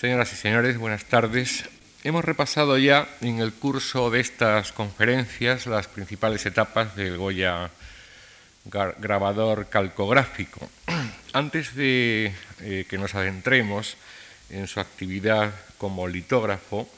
[0.00, 1.64] Señoras y señores, buenas tardes.
[2.04, 7.70] Hemos repasado ya en el curso de estas conferencias las principales etapas del Goya
[8.64, 10.70] grabador calcográfico.
[11.34, 12.32] Antes de
[12.62, 13.98] eh, que nos adentremos
[14.48, 16.88] en su actividad como litógrafo,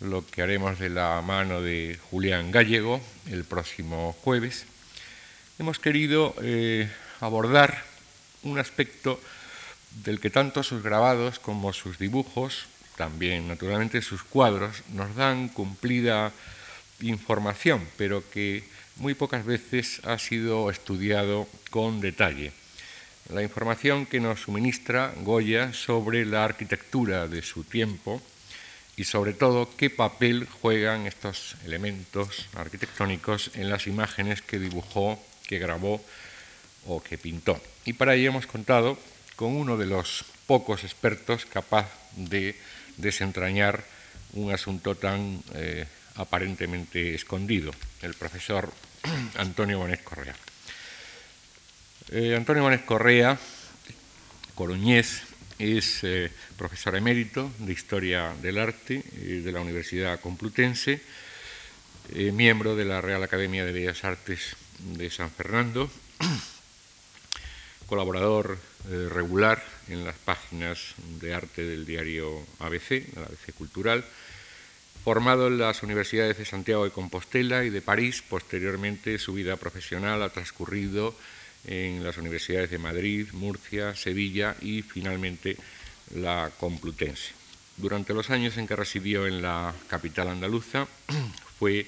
[0.00, 3.00] lo que haremos de la mano de Julián Gallego
[3.32, 4.66] el próximo jueves,
[5.58, 7.82] hemos querido eh, abordar
[8.44, 9.20] un aspecto
[10.04, 12.66] del que tanto sus grabados como sus dibujos,
[12.96, 16.32] también naturalmente sus cuadros, nos dan cumplida
[17.00, 18.64] información, pero que
[18.96, 22.52] muy pocas veces ha sido estudiado con detalle.
[23.32, 28.20] La información que nos suministra Goya sobre la arquitectura de su tiempo
[28.96, 35.58] y sobre todo qué papel juegan estos elementos arquitectónicos en las imágenes que dibujó, que
[35.58, 36.04] grabó
[36.86, 37.60] o que pintó.
[37.84, 38.98] Y para ello hemos contado
[39.36, 42.56] con uno de los pocos expertos capaz de
[42.96, 43.84] desentrañar
[44.32, 48.72] un asunto tan eh, aparentemente escondido, el profesor
[49.36, 50.36] Antonio Bonet Correa.
[52.10, 53.38] Eh, Antonio Bonet Correa,
[54.54, 55.22] coruñés,
[55.58, 61.00] es eh, profesor emérito de Historia del Arte de la Universidad Complutense,
[62.32, 65.88] miembro de la Real Academia de Bellas Artes de San Fernando,
[67.92, 68.56] colaborador
[68.88, 74.02] eh, regular en las páginas de arte del diario ABC, la ABC Cultural,
[75.04, 80.22] formado en las universidades de Santiago de Compostela y de París, posteriormente su vida profesional
[80.22, 81.14] ha transcurrido
[81.66, 85.58] en las universidades de Madrid, Murcia, Sevilla y finalmente
[86.14, 87.32] la Complutense.
[87.76, 90.88] Durante los años en que residió en la capital andaluza,
[91.58, 91.86] fue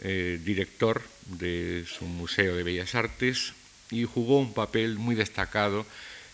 [0.00, 3.52] eh, director de su Museo de Bellas Artes,
[3.90, 5.86] y jugó un papel muy destacado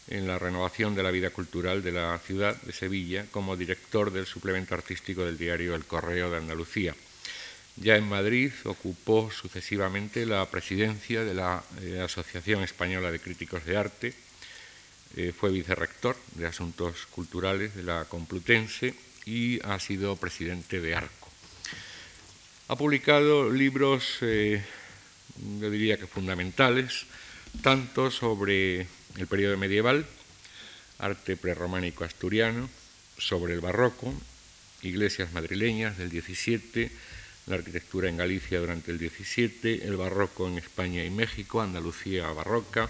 [0.08, 4.26] en la renovación de la vida cultural de la ciudad de Sevilla como director del
[4.26, 6.94] suplemento artístico del diario El Correo de Andalucía.
[7.76, 13.76] Ya en Madrid ocupó sucesivamente la presidencia de la eh, Asociación Española de Críticos de
[13.76, 14.14] Arte,
[15.16, 18.94] eh, fue vicerrector de Asuntos Culturales de la Complutense
[19.26, 21.28] y ha sido presidente de ARCO.
[22.68, 24.62] Ha publicado libros, eh,
[25.60, 27.06] yo diría que fundamentales,
[27.62, 30.06] tanto sobre el periodo medieval,
[30.98, 32.68] arte prerrománico asturiano,
[33.18, 34.12] sobre el barroco,
[34.82, 36.90] iglesias madrileñas del 17,
[37.46, 42.88] la arquitectura en Galicia durante el 17, el barroco en España y México, Andalucía barroca,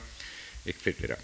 [0.64, 1.18] etc.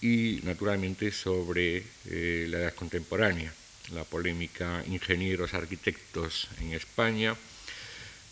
[0.00, 3.52] Y naturalmente sobre eh, la edad contemporánea,
[3.92, 7.36] la polémica ingenieros arquitectos en España,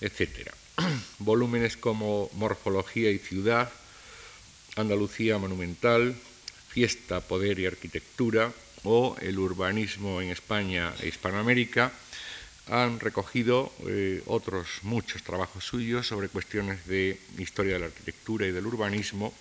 [0.00, 0.50] etc.
[1.18, 3.70] Volúmenes como Morfología y Ciudad,
[4.76, 6.14] Andalucía Monumental,
[6.68, 8.52] Fiesta, Poder y Arquitectura
[8.84, 11.92] o El Urbanismo en España e Hispanoamérica
[12.70, 18.52] han recogido eh, otros muchos trabajos suyos sobre cuestiones de historia de la arquitectura y
[18.52, 19.34] del urbanismo,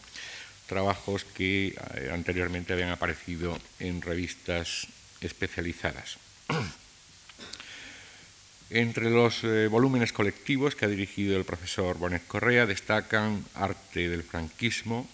[0.65, 4.87] trabajos que eh, anteriormente habían aparecido en revistas
[5.21, 6.17] especializadas.
[8.71, 14.23] Entre los eh, volúmenes colectivos que ha dirigido el profesor Bonet Correa destacan Arte del
[14.23, 15.07] franquismo,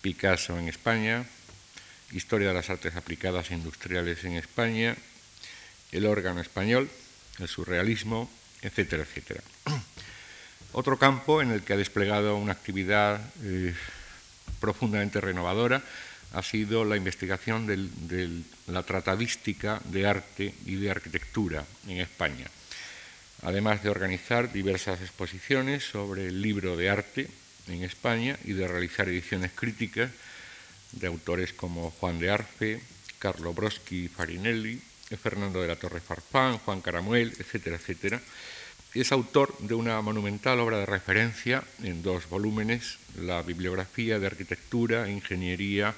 [0.00, 1.24] Picasso en España,
[2.12, 4.96] Historia de las Artes Aplicadas e Industriales en España,
[5.92, 6.88] el órgano español,
[7.38, 8.30] el surrealismo,
[8.62, 9.42] etcétera, etcétera.
[10.72, 13.74] Otro campo en el que ha desplegado una actividad eh,
[14.60, 15.82] profundamente renovadora
[16.32, 22.46] ha sido la investigación de la tratadística de arte y de arquitectura en España,
[23.42, 27.28] además de organizar diversas exposiciones sobre el libro de arte,
[27.68, 30.10] en España y de realizar ediciones críticas
[30.92, 32.80] de autores como Juan de Arce,
[33.18, 34.80] Carlo Broschi Farinelli,
[35.16, 38.20] Fernando de la Torre Farfán, Juan Caramuel, etcétera, etcétera.
[38.94, 45.10] Es autor de una monumental obra de referencia en dos volúmenes, la Bibliografía de Arquitectura,
[45.10, 45.94] Ingeniería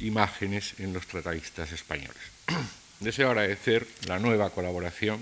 [0.00, 2.22] imágenes en los tratadistas españoles.
[3.00, 5.20] Deseo agradecer la nueva colaboración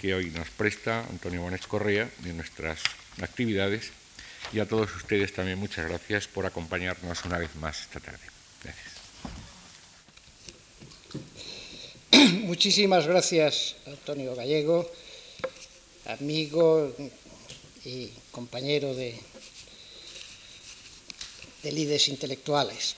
[0.00, 2.80] que hoy nos presta Antonio Bonet Correa en nuestras
[3.20, 3.92] actividades
[4.52, 8.20] y a todos ustedes también muchas gracias por acompañarnos una vez más esta tarde.
[8.62, 8.92] Gracias.
[12.44, 14.90] Muchísimas gracias, Antonio Gallego,
[16.06, 16.94] amigo
[17.84, 19.18] y compañero de,
[21.62, 22.96] de líderes intelectuales.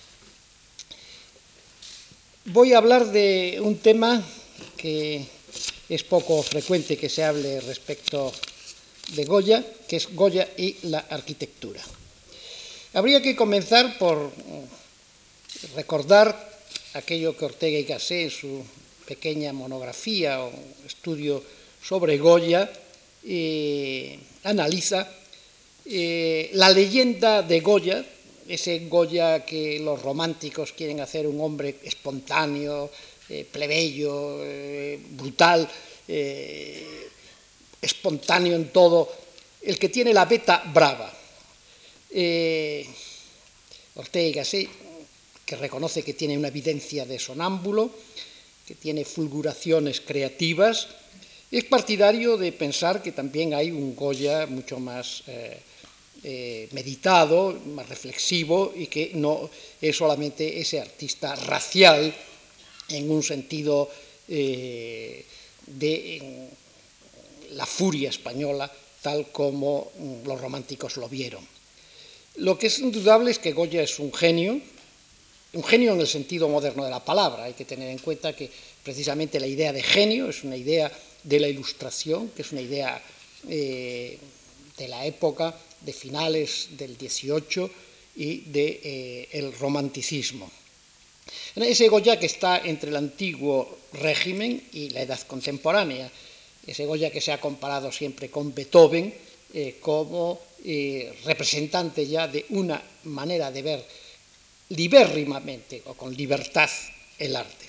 [2.51, 4.25] Voy a hablar de un tema
[4.79, 5.23] que
[5.87, 8.33] es poco frecuente que se hable respecto
[9.13, 11.83] de Goya, que es Goya y la arquitectura.
[12.95, 14.33] Habría que comenzar por
[15.77, 16.59] recordar
[16.95, 18.65] aquello que Ortega y Gasset en su
[19.05, 20.51] pequeña monografía o
[20.87, 21.45] estudio
[21.83, 22.73] sobre Goya
[23.25, 25.07] eh, analiza
[25.85, 28.07] eh, la leyenda de Goya,
[28.49, 32.91] ese Goya que los románticos quieren hacer un hombre espontáneo,
[33.29, 34.39] eh, plebeyo,
[35.11, 35.69] brutal,
[37.81, 39.13] espontáneo en todo,
[39.63, 41.13] el que tiene la beta brava.
[43.97, 44.69] Ortega Gasset
[45.45, 47.91] que reconoce que tiene una evidencia de sonámbulo,
[48.67, 50.89] que tiene fulguraciones creativas,
[51.51, 55.23] es partidario de pensar que también hay un Goya mucho más
[56.25, 59.49] eh, meditado, más reflexivo y que no
[59.81, 62.13] es solamente ese artista racial
[62.89, 63.89] en un sentido
[64.27, 65.25] eh,
[65.67, 66.49] de
[67.53, 68.71] la furia española,
[69.01, 71.47] tal como mm, los románticos lo vieron.
[72.37, 74.61] Lo que es indudable es que Goya es un genio,
[75.53, 77.45] un genio en el sentido moderno de la palabra.
[77.45, 78.51] Hay que tener en cuenta que
[78.83, 80.91] precisamente la idea de genio es una idea
[81.23, 83.01] de la ilustración, que es una idea
[83.49, 84.19] eh,
[84.77, 87.71] de la época de finales del XVIII
[88.17, 90.51] y del de, eh, romanticismo.
[91.55, 96.11] Ese Goya que está entre el antiguo régimen y la edad contemporánea,
[96.67, 99.15] ese Goya que se ha comparado siempre con Beethoven
[99.55, 100.41] eh, como
[101.25, 103.85] representante ya de una manera de ver
[104.71, 106.69] libérrimamente o con libertad
[107.19, 107.67] el arte.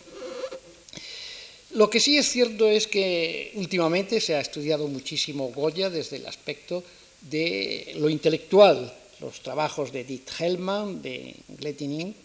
[1.71, 6.25] Lo que sí es cierto es que últimamente se ha estudiado muchísimo Goya desde el
[6.25, 6.83] aspecto
[7.21, 12.15] de lo intelectual, los trabajos de Edith Hellman, de Glettinin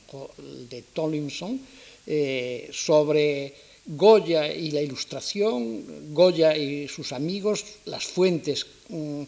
[0.71, 1.61] de Tomlinson,
[2.07, 3.55] eh, sobre
[3.87, 9.23] Goya y la ilustración, Goya y sus amigos, las fuentes mm,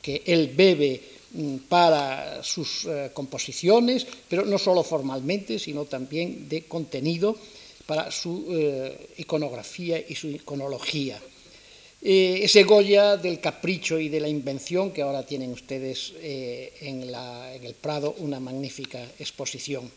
[0.00, 1.00] que él bebe
[1.32, 7.36] Mm, para sus eh, composiciones, pero no solo formalmente, sino también de contenido
[7.86, 11.22] para su eh, iconografía y su iconología.
[12.02, 17.74] Eh, ese Goya del capricho y de la invención que ahora tienen ustedes en, el
[17.74, 19.90] Prado, una magnífica exposición.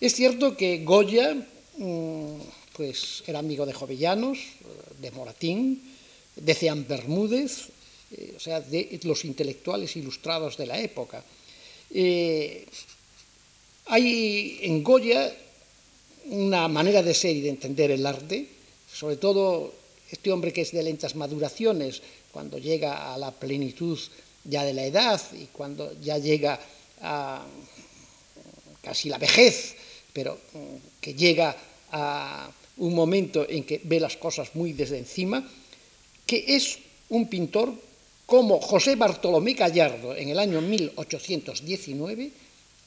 [0.00, 1.34] Es cierto que Goya
[1.76, 2.34] mm,
[2.72, 4.38] pues, era amigo de Jovellanos,
[5.00, 5.82] de Moratín,
[6.36, 7.68] de Ceán Bermúdez,
[8.10, 11.22] eh, o sea, de los intelectuales ilustrados de la época.
[11.90, 12.66] Eh,
[13.86, 15.32] hay en Goya
[16.26, 18.46] una manera de ser y de entender el arte,
[18.92, 19.74] sobre todo
[20.10, 22.02] este hombre que es de lentas maduraciones,
[22.32, 23.98] cuando llega a la plenitud
[24.44, 26.58] ya de la edad y cuando ya llega
[27.02, 27.44] a
[28.82, 29.76] casi la vejez,
[30.12, 31.56] pero mm, que llega
[31.92, 35.46] a un momento en que ve las cosas muy desde encima,
[36.26, 36.78] que es
[37.10, 37.74] un pintor
[38.24, 42.30] como José Bartolomé Gallardo en el año 1819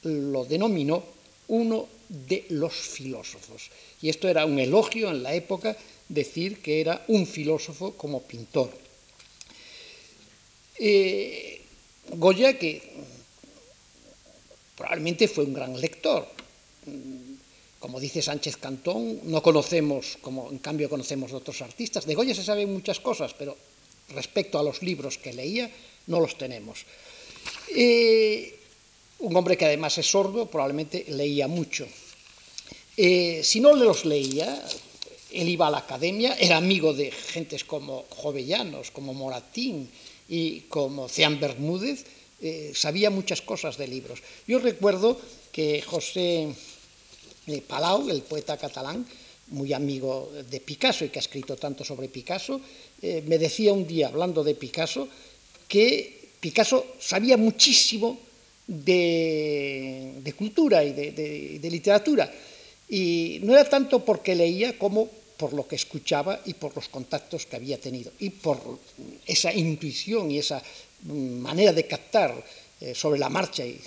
[0.02, 1.02] lo denominó
[1.48, 3.70] uno de los filósofos.
[4.00, 5.76] Y esto era un elogio en la época,
[6.08, 8.70] decir que era un filósofo como pintor.
[10.78, 11.62] Eh,
[12.16, 12.82] Goya, que
[14.76, 16.26] probablemente fue un gran lector,
[17.78, 22.34] como dice Sánchez Cantón, no conocemos, como en cambio conocemos de otros artistas, de Goya
[22.34, 23.56] se saben muchas cosas, pero
[24.08, 25.70] respecto a los libros que leía,
[26.06, 26.84] no los tenemos.
[27.74, 28.58] Eh,
[29.18, 31.86] un hombre que además es sordo, probablemente leía mucho.
[32.96, 34.62] Eh, si no los leía,
[35.34, 39.90] él iba a la academia, era amigo de gentes como Jovellanos, como Moratín
[40.28, 42.04] y como Ceán Bermúdez,
[42.40, 44.20] eh, sabía muchas cosas de libros.
[44.46, 45.20] Yo recuerdo
[45.52, 46.48] que José
[47.66, 49.06] Palau, el poeta catalán,
[49.48, 52.60] muy amigo de Picasso y que ha escrito tanto sobre Picasso,
[53.02, 55.08] eh, me decía un día, hablando de Picasso,
[55.68, 58.18] que Picasso sabía muchísimo
[58.66, 62.32] de, cultura y de, literatura.
[62.88, 67.46] Y no era tanto porque leía como por lo que escuchaba y por los contactos
[67.46, 68.78] que había tenido y por
[69.26, 70.62] esa intuición y esa
[71.02, 72.34] mm, manera de captar
[72.80, 73.80] eh, sobre la marcha eh,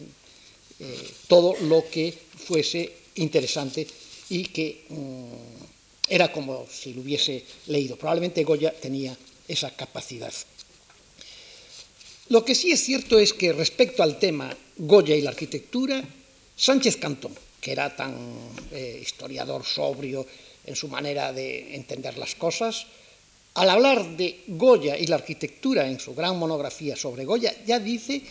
[1.27, 3.87] todo lo que fuese interesante
[4.29, 7.97] y que mm, era como si lo hubiese leído.
[7.97, 10.33] Probablemente Goya tenía esa capacidad.
[12.29, 16.03] Lo que sí es cierto es que respecto al tema Goya y la arquitectura,
[16.55, 18.15] Sánchez Cantón, que era tan
[18.71, 20.25] eh, historiador sobrio
[20.67, 22.85] en su manera de entender las cosas,
[23.55, 28.21] al hablar de Goya y la arquitectura en su gran monografía sobre Goya, ya dice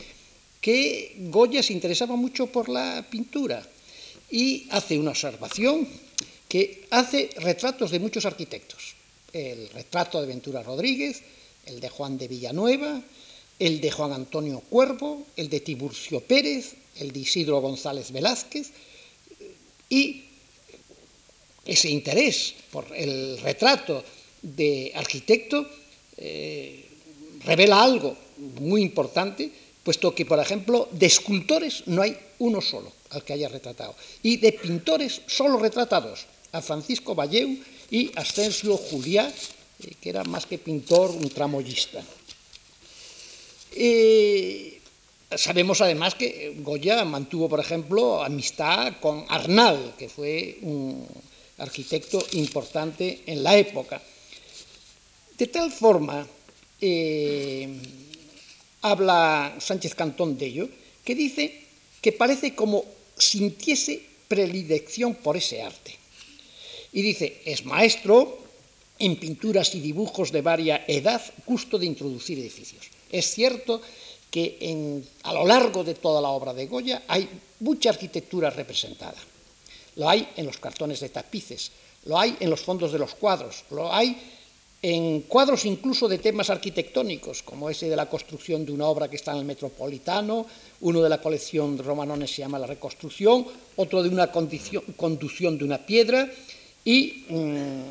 [0.61, 3.67] que Goya se interesaba mucho por la pintura
[4.31, 5.89] y hace una observación
[6.49, 8.95] que hace retratos de muchos arquitectos.
[9.33, 11.21] el retrato de Ventura Rodríguez,
[11.67, 13.03] el de Juan de Villanueva,
[13.59, 18.71] el de Juan Antonio Cuervo, el de Tiburcio Pérez, el de Isidro González Velázquez,
[19.91, 20.26] y
[21.67, 24.05] ese interés por el retrato
[24.43, 25.67] de arquitecto
[26.17, 26.85] eh,
[27.45, 28.17] revela algo
[28.61, 29.51] muy importante,
[29.83, 34.37] puesto que, por ejemplo, de escultores no hay uno solo al que haya retratado, y
[34.37, 37.59] de pintores solo retratados, a Francisco Valleu
[37.91, 42.03] y Ascensio Juliá, eh, que era más que pintor, un tramoyista.
[43.73, 44.81] Eh,
[45.37, 51.07] sabemos además que Goya mantuvo, por ejemplo, amistad con Arnal, que fue un
[51.59, 54.03] arquitecto importante en la época.
[55.37, 56.27] De tal forma,
[56.81, 57.69] eh,
[58.83, 60.69] habla Sánchez Cantón de ello,
[61.05, 61.63] que dice
[62.01, 62.85] que parece como
[63.17, 65.97] sintiese predilección por ese arte.
[66.93, 68.39] Y dice, es maestro
[68.99, 72.89] en pinturas y dibujos de varia edad, gusto de introducir edificios.
[73.11, 73.81] Es cierto
[74.31, 77.29] que a lo largo de toda la obra de Goya hay
[77.61, 79.17] mucha arquitectura representada.
[79.97, 81.73] Lo hay en los cartones de tapices,
[82.05, 84.17] lo hay en los fondos de los cuadros, lo hay
[84.83, 89.17] en cuadros incluso de temas arquitectónicos, como ese de la construcción de una obra que
[89.17, 90.47] está en el Metropolitano,
[90.83, 95.85] uno de la colección Romanones se llama La Reconstrucción, otro de una conducción de una
[95.85, 96.31] piedra,
[96.85, 97.83] y mm,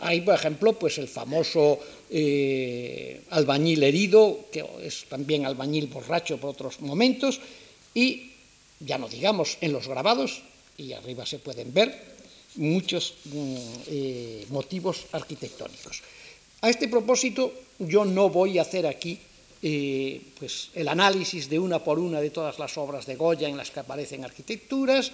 [0.00, 1.78] hay, por ejemplo, pues el famoso
[2.10, 7.40] eh, albañil herido, que es también albañil borracho por otros momentos,
[7.94, 8.32] y
[8.80, 10.42] ya no digamos en los grabados,
[10.78, 12.16] y arriba se pueden ver
[12.56, 13.56] muchos mm,
[13.88, 16.02] eh, motivos arquitectónicos.
[16.62, 19.18] A este propósito, yo no voy a hacer aquí
[19.60, 23.56] eh, pues, el análisis de una por una de todas las obras de Goya en
[23.56, 25.10] las que aparecen arquitecturas.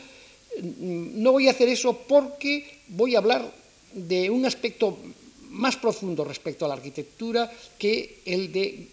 [0.60, 3.50] Mm, no voy a hacer eso porque voy a hablar
[3.92, 4.98] de un aspecto
[5.50, 8.88] más profundo respecto a la arquitectura que el de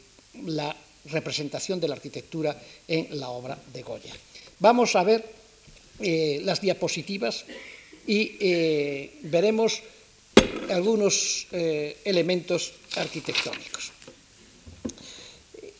[0.46, 0.76] la
[1.06, 2.56] representación de la arquitectura
[2.88, 4.14] en la obra de Goya.
[4.60, 5.41] Vamos a ver
[6.02, 7.46] eh, las diapositivas
[8.08, 9.82] y eh, veremos
[10.70, 13.92] algunos eh, elementos arquitectónicos.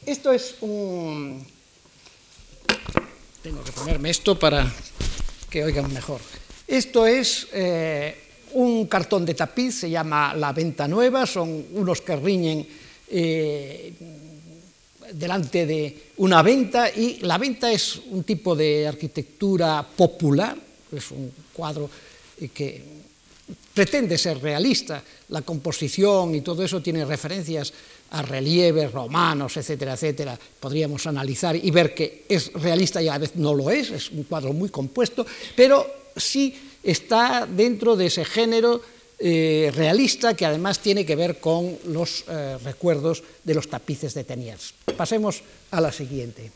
[0.06, 1.46] Esto es un...
[3.42, 4.72] Tengo que ponerme esto para
[5.50, 6.22] que oigan mejor.
[6.68, 7.48] Esto es
[8.54, 12.68] un cartón de tapiz, se llama La Venta Nueva, son unos que riñen
[15.14, 20.58] delante de una venta y la venta es un tipo de arquitectura popular,
[20.92, 21.90] es un cuadro
[22.54, 23.02] que
[23.74, 27.74] pretende ser realista, la composición y todo eso tiene referencias
[28.12, 30.38] a relieves romanos, etcétera, etcétera.
[30.60, 34.12] Podríamos analizar y ver que es realista y a la vez no lo es, es
[34.12, 35.26] un cuadro muy compuesto,
[35.56, 36.54] pero sí
[36.84, 38.82] está dentro de ese género
[39.24, 44.24] eh, realista que además tiene que ver con los eh, recuerdos de los tapices de
[44.24, 44.74] Teniers.
[44.98, 46.50] Pasemos a la siguiente.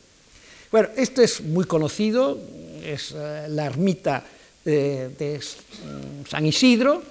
[0.72, 2.36] Bueno, esto es muy conocido,
[2.82, 4.24] es eh, la ermita
[4.64, 7.04] de mm, San Isidro,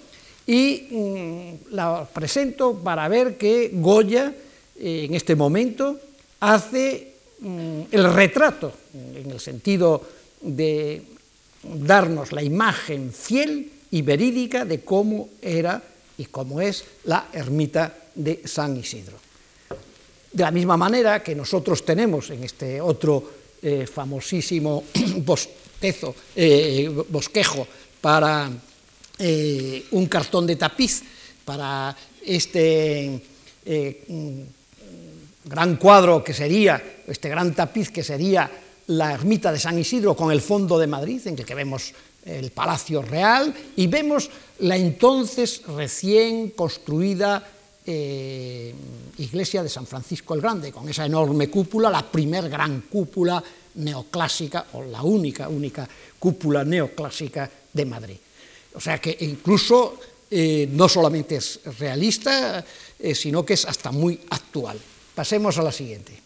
[0.46, 4.34] y mm, la presento para ver que Goya
[4.78, 5.98] en este momento
[6.42, 10.04] hace mm, el retrato, en el sentido
[10.42, 11.02] de
[11.64, 15.82] darnos la imagen fiel y verídica de cómo era
[16.18, 19.16] y cómo es la ermita de San Isidro.
[20.34, 23.24] De la misma manera que nosotros tenemos en este otro
[23.62, 24.84] eh, famosísimo
[26.36, 27.68] eh, bosquejo
[28.02, 28.52] para
[29.18, 31.02] eh, un cartón de tapiz
[31.46, 33.22] para este
[33.66, 34.42] mm,
[35.46, 38.52] gran cuadro que sería, este gran tapiz que sería
[38.88, 41.94] la ermita de San Isidro con el fondo de Madrid, en el que vemos
[42.26, 44.30] el Palacio Real y vemos
[44.60, 47.48] la entonces recién construida
[47.86, 48.74] eh,
[49.20, 53.44] iglesia de San Francisco el Grande, con esa enorme cúpula, la primer gran cúpula
[53.76, 58.18] neoclásica, o la única, única cúpula neoclásica de Madrid.
[58.74, 60.00] O sea que incluso
[60.32, 62.66] eh, no solamente es realista,
[63.00, 64.80] eh, sino que es hasta muy actual.
[65.14, 66.20] Pasemos a la siguiente.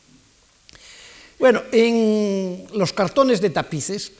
[1.38, 4.12] Bueno, en los cartones de tapices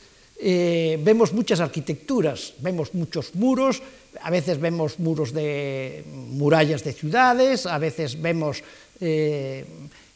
[0.42, 3.82] eh, vemos muchas arquitecturas, vemos muchos muros,
[4.22, 8.62] a veces vemos muros de murallas de ciudades, a veces vemos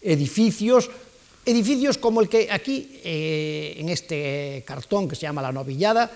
[0.03, 0.91] edificios,
[1.47, 6.11] edificios como el que aquí, en este cartón que se llama La Novillada,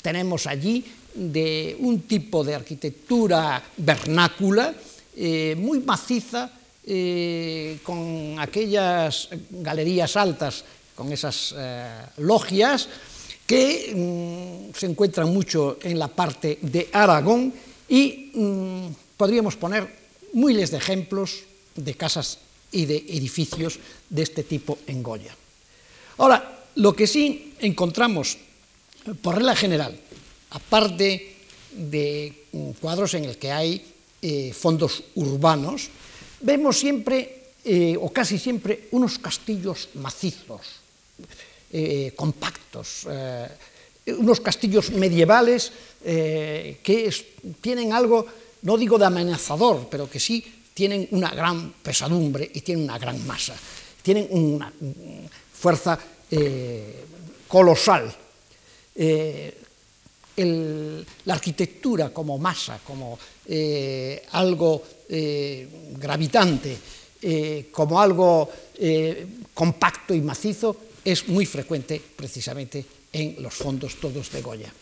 [0.00, 4.74] tenemos allí de un tipo de arquitectura vernácula,
[5.16, 6.50] eh, muy maciza,
[6.84, 10.64] eh, con aquellas galerías altas,
[10.94, 12.88] con esas eh, logias,
[13.52, 17.52] que mm, se encuentran mucho en la parte de Aragón
[17.86, 19.84] y mm, podríamos poner
[20.32, 21.44] miles de ejemplos
[21.76, 22.38] de casas
[22.72, 23.78] y de edificios
[24.08, 25.36] de este tipo en Goya.
[26.16, 28.38] Ahora, lo que sí encontramos,
[29.20, 30.00] por regla general,
[30.48, 31.36] aparte
[31.72, 32.46] de
[32.80, 33.84] cuadros en el que hay
[34.22, 35.90] eh, fondos urbanos,
[36.40, 40.80] vemos siempre, eh, o casi siempre, unos castillos macizos,
[41.72, 43.06] eh, compactos,
[44.06, 47.14] unos castillos medievales que
[47.60, 48.26] tienen algo,
[48.62, 53.24] no digo de amenazador, pero que sí tienen una gran pesadumbre y tienen una gran
[53.26, 53.54] masa,
[54.02, 54.72] tienen una
[55.52, 55.98] fuerza
[57.48, 58.14] colosal.
[60.36, 66.78] La arquitectura como masa, como eh, algo eh, gravitante,
[67.20, 68.48] eh, como algo
[69.52, 74.72] compacto y macizo, es muy frecuente precisamente en los fondos todos de Goya.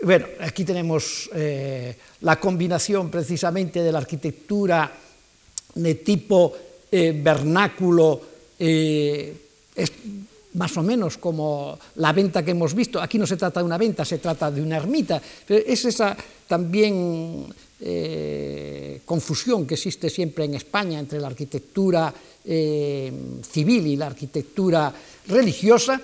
[0.00, 1.28] Bueno, aquí tenemos
[2.20, 4.92] la combinación precisamente de la arquitectura
[5.74, 6.56] de tipo
[6.90, 8.20] vernáculo,
[10.54, 13.00] más o menos como la venta que hemos visto.
[13.00, 15.20] Aquí no se trata de una venta, se trata de una ermita.
[15.46, 17.46] Pero es esa también
[17.80, 22.12] eh, confusión que existe siempre en España entre la arquitectura
[22.44, 23.12] eh,
[23.48, 24.92] civil y la arquitectura
[25.28, 26.00] religiosa.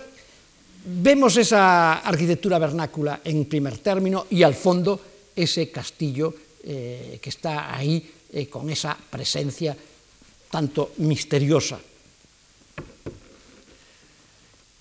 [0.86, 5.00] Vemos esa arquitectura vernácula en primer término y al fondo
[5.34, 8.08] ese castillo eh, que está ahí
[8.48, 9.76] con esa presencia
[10.50, 11.80] tanto misteriosa.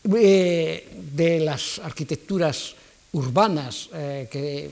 [0.03, 2.75] De las arquitecturas
[3.13, 4.69] urbanas que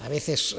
[0.00, 0.54] a veces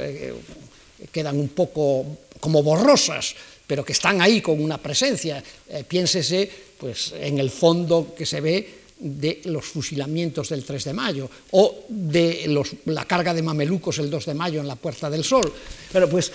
[1.11, 2.05] quedan un poco
[2.39, 5.41] como borrosas, pero que están ahí con una presencia.
[5.87, 11.29] piénsese pues, en el fondo que se ve de los fusilamientos del 3 de mayo
[11.51, 12.45] o de
[12.85, 15.51] la carga de mamelucos el 2 de mayo en la Puerta del Sol.
[15.91, 16.31] Pero pues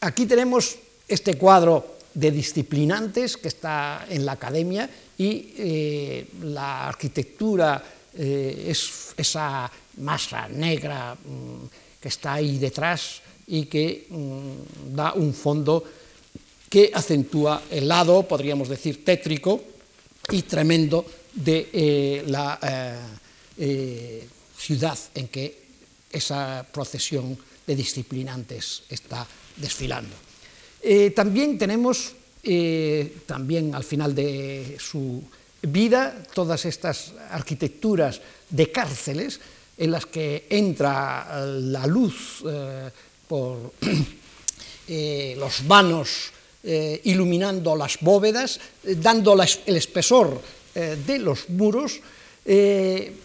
[0.00, 0.76] aquí tenemos
[1.08, 7.82] este cuadro de disciplinantes que está en la academia y eh, la arquitectura
[8.14, 15.34] eh, es esa masa negra mm, que está ahí detrás y que mm, da un
[15.34, 15.84] fondo
[16.68, 19.60] que acentúa el lado, podríamos decir, tétrico
[20.30, 22.58] y tremendo de eh, la
[24.56, 25.62] ciudad en que
[26.10, 29.26] esa procesión de disciplinantes está
[29.56, 30.16] desfilando.
[31.14, 35.22] también tenemos eh, también al final de su
[35.62, 39.38] vida, todas estas arquitecturas de cárceles
[39.78, 42.90] en las que entra la luz eh,
[43.32, 43.72] por
[44.88, 46.32] eh, los vanos
[47.02, 50.40] iluminando las bóvedas, dando el espesor
[50.72, 51.98] de los muros,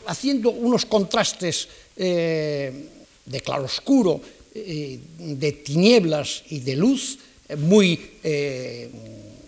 [0.08, 4.20] haciendo unos contrastes de claroscuro,
[4.56, 7.20] de tinieblas y de luz,
[7.58, 8.90] muy eh,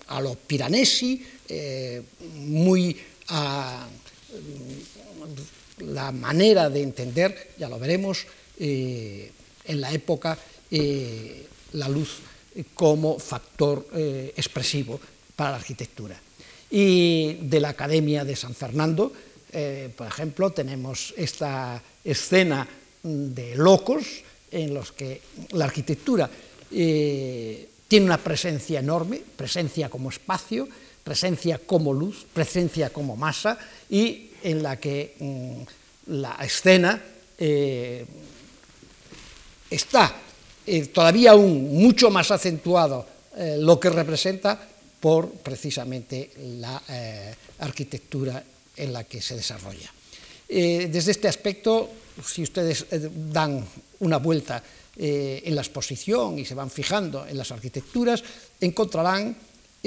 [0.07, 2.01] a lo piranesi, eh,
[2.35, 2.95] muy
[3.29, 3.87] a
[4.29, 8.25] mm, la manera de entender, ya lo veremos,
[8.59, 9.31] eh,
[9.69, 10.37] en la época
[10.71, 12.19] la luz
[12.73, 13.87] como factor
[14.35, 14.99] expresivo
[15.35, 16.19] para la arquitectura.
[16.69, 19.13] Y de la Academia de San Fernando,
[19.95, 22.67] por ejemplo, tenemos esta escena
[23.01, 24.05] de locos
[24.51, 26.29] en los que la arquitectura
[27.89, 30.69] tiene una presencia enorme, presencia como espacio,
[31.03, 33.57] presencia como luz, presencia como masa,
[33.89, 37.01] y en la que mm, la escena
[37.37, 38.05] eh,
[39.69, 40.15] está
[40.65, 43.05] eh, todavía aún mucho más acentuado
[43.37, 44.59] eh, lo que representa
[44.99, 46.81] por precisamente la
[47.59, 48.43] arquitectura
[48.75, 49.89] en la que se desarrolla.
[50.45, 52.85] desde este aspecto, si ustedes
[53.31, 53.63] dan
[53.99, 54.61] una vuelta
[55.01, 58.21] eh, en la exposición y se van fijando en las arquitecturas,
[58.59, 59.35] encontrarán eh,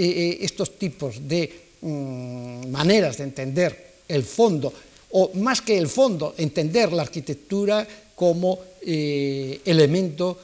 [0.02, 4.72] eh, estos tipos de mm, maneras de entender el fondo,
[5.10, 10.38] o más que el fondo, entender la arquitectura como elemento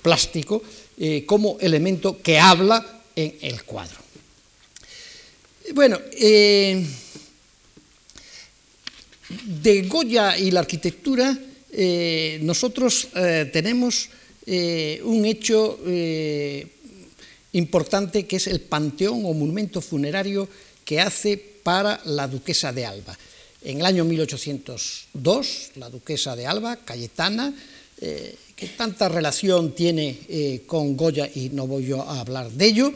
[0.00, 0.62] plástico,
[1.26, 3.98] como elemento que habla en el cuadro.
[5.74, 5.98] Bueno,
[9.44, 11.36] de Goya y la arquitectura,
[11.70, 14.08] eh, nosotros eh, tenemos
[14.46, 15.78] eh, un hecho
[17.52, 20.48] importante que es el panteón o monumento funerario
[20.84, 23.16] que hace para la duquesa de Alba.
[23.64, 27.54] En el año 1802, la duquesa de Alba, Cayetana,
[27.98, 32.92] que tanta relación tiene con Goya y no voy yo a hablar de ello,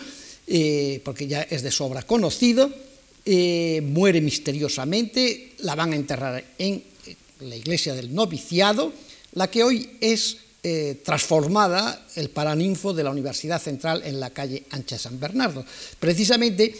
[1.04, 2.68] porque ya es de sobra conocido,
[3.24, 6.82] muere misteriosamente, la van a enterrar en
[7.40, 8.92] la iglesia del noviciado,
[9.34, 14.64] la que hoy es eh, transformada el Paraninfo de la Universidad Central en la calle
[14.70, 15.64] Ancha San Bernardo.
[16.00, 16.74] Precisamente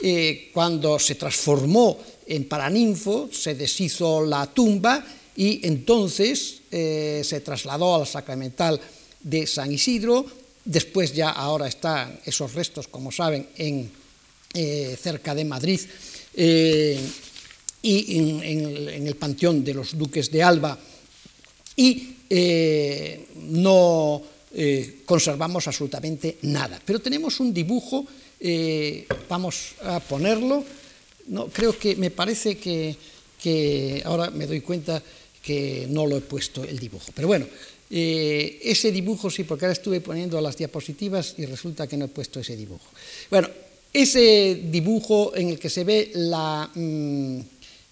[0.00, 7.96] eh, cuando se transformó en Paraninfo, se deshizo la tumba y entonces eh, se trasladó
[7.96, 8.80] a la Sacramental
[9.20, 10.24] de San Isidro.
[10.64, 13.90] Después ya ahora están esos restos, como saben, en,
[15.00, 15.80] cerca de Madrid
[16.34, 20.78] y en, el panteón de los duques de Alba.
[21.76, 22.16] Y
[23.34, 24.22] no
[25.04, 26.80] conservamos absolutamente nada.
[26.84, 28.06] Pero tenemos un dibujo
[28.40, 30.64] eh, vamos a ponerlo.
[31.26, 32.96] No, creo que me parece que,
[34.04, 35.02] ahora me doy cuenta
[35.42, 37.10] que no lo he puesto el dibujo.
[37.14, 37.46] Pero bueno,
[37.90, 42.08] eh, ese dibujo sí, porque ahora estuve poniendo las diapositivas y resulta que no he
[42.08, 42.86] puesto ese dibujo.
[43.30, 43.48] Bueno,
[43.92, 46.70] ese dibujo en el que se ve la...
[46.74, 47.40] Mm,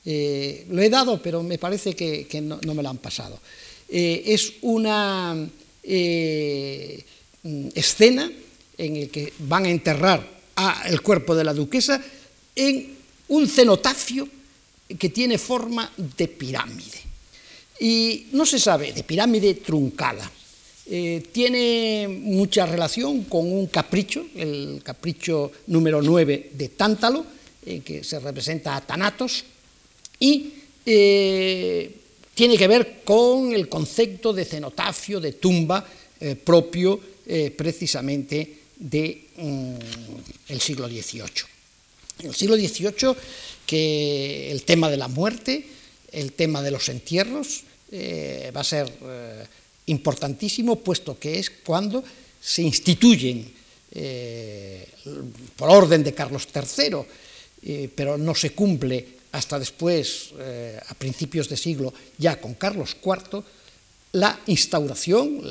[0.09, 3.41] eh, lo he dado, pero me parece que, no, me lo han pasado.
[3.89, 5.49] es una mm,
[7.75, 8.31] escena
[8.79, 10.36] en el que van a enterrar
[10.87, 12.03] el cuerpo de la duquesa
[12.55, 12.97] en
[13.29, 14.29] un cenotafio
[14.99, 17.01] que tiene forma de pirámide.
[17.81, 20.31] Y no se sabe, de pirámide truncada.
[20.89, 27.27] Eh, tiene mucha relación con un capricho, el capricho número 9 de Tántalo,
[27.85, 29.45] que se representa a Tanatos,
[30.21, 30.53] y
[30.87, 31.91] eh,
[32.33, 35.85] tiene que ver con el concepto de cenotafio, de tumba,
[36.21, 37.01] eh, propio
[37.57, 41.57] precisamente del mm, siglo XVIII.
[42.21, 43.17] En el siglo XVIII
[43.67, 45.67] que el tema de la muerte,
[46.13, 49.45] el tema de los entierros, eh, va a ser eh,
[49.87, 52.03] importantísimo, puesto que es cuando
[52.41, 53.53] se instituyen
[53.93, 54.89] eh,
[55.57, 60.31] por orden de Carlos III, pero no se cumple hasta después,
[60.89, 63.43] a principios de siglo, ya con Carlos IV,
[64.13, 65.43] la instauración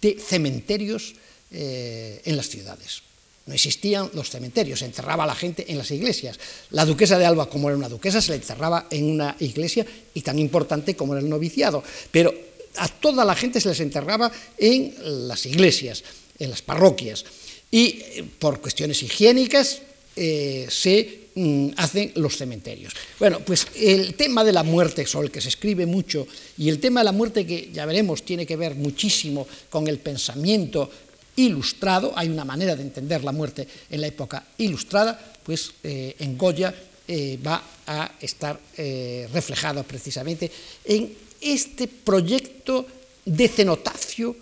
[0.00, 1.14] de cementerios
[1.50, 3.02] eh, en las ciudades.
[3.46, 6.38] No existían los cementerios, se enterraba a la gente en las iglesias.
[6.70, 10.22] La duquesa de Alba, como era una duquesa, se le enterraba en una iglesia y
[10.22, 11.82] tan importante como era el noviciado.
[12.10, 12.32] Pero
[12.76, 14.94] a toda la gente se les enterraba en
[15.28, 16.02] las iglesias,
[16.38, 17.24] en las parroquias.
[17.70, 19.82] Y eh, por cuestiones higiénicas
[20.16, 22.94] eh, se mm, hacen los cementerios.
[23.18, 26.26] Bueno, pues el tema de la muerte, sobre el que se escribe mucho,
[26.56, 29.98] y el tema de la muerte que ya veremos tiene que ver muchísimo con el
[29.98, 30.88] pensamiento
[31.36, 36.38] ilustrado, hay una manera de entender la muerte en la época ilustrada, pues eh, en
[36.38, 36.74] Goya
[37.06, 40.50] eh, va a estar eh, reflejado precisamente
[40.84, 42.86] en este proyecto
[43.24, 44.36] de cenotafio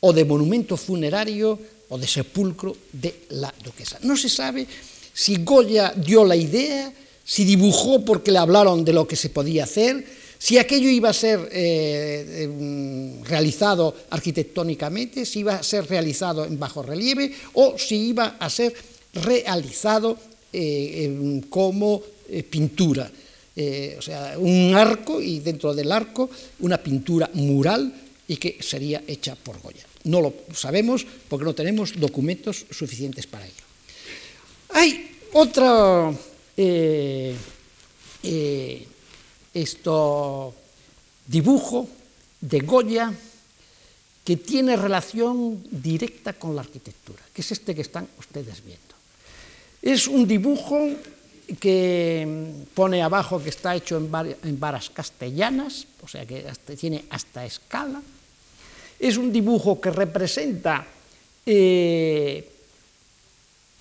[0.00, 3.98] o de monumento funerario o de sepulcro de la duquesa.
[4.02, 4.66] No se sabe
[5.12, 6.92] si Goya dio la idea,
[7.24, 10.04] si dibujó porque le hablaron de lo que se podía hacer,
[10.44, 16.60] si aquello iba a ser eh, em, realizado arquitectónicamente, si iba a ser realizado en
[16.60, 18.76] bajo relieve o si iba a ser
[19.24, 20.20] realizado
[20.52, 23.08] eh, como eh, pintura.
[23.08, 26.28] o sea, un arco y dentro del arco
[26.60, 27.88] una pintura mural
[28.28, 29.86] y que sería hecha por Goya.
[30.04, 33.64] No lo sabemos porque no tenemos documentos suficientes para ello.
[34.76, 36.12] Hay otra
[39.54, 40.52] esto
[41.26, 41.88] dibujo
[42.40, 43.14] de Goya
[44.24, 48.94] que tiene relación directa con la arquitectura, que es este que están ustedes viendo.
[49.82, 50.88] Es un dibujo
[51.60, 56.44] que pone abajo que está hecho en, varas castellanas, o sea que
[56.80, 58.00] tiene hasta escala.
[58.98, 60.86] Es un dibujo que representa
[61.44, 62.48] eh,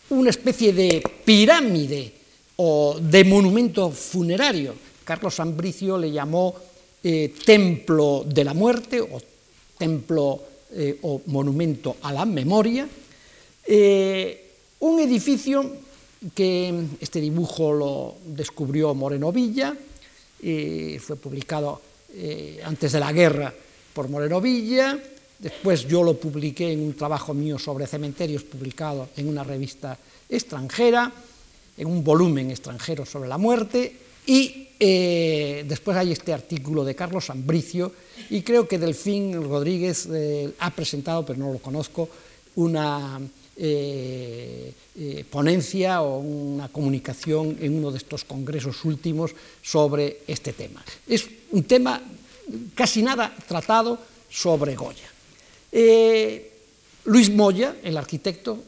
[0.09, 2.13] una especie de pirámide
[2.57, 6.55] o de monumento funerario Carlos Ambricio le llamó
[7.03, 9.19] eh, templo de la muerte o
[9.77, 10.39] templo
[10.71, 12.87] eh, o monumento a la memoria,
[13.67, 15.83] eh, un edificio
[16.33, 19.75] que este dibujo lo descubrió Moreno Villa,
[20.39, 21.81] fue publicado
[22.63, 23.53] antes de la guerra
[23.93, 24.97] por Moreno Villa,
[25.39, 29.97] después yo lo publiqué en un trabajo mío sobre cementerios publicado en una revista
[30.29, 31.11] extranjera,
[31.77, 37.29] en un volumen extranjero sobre la muerte, y eh, después hay este artículo de Carlos
[37.29, 37.93] Ambricio
[38.29, 42.09] y creo que Delfín Rodríguez eh, ha presentado, pero no lo conozco,
[42.55, 43.21] una
[43.55, 44.73] eh,
[45.31, 50.83] ponencia o una comunicación en uno de estos congresos últimos sobre este tema.
[51.07, 52.01] Es un tema
[52.75, 53.97] casi nada tratado
[54.29, 55.07] sobre Goya.
[57.05, 58.61] Luis Moya, el arquitecto,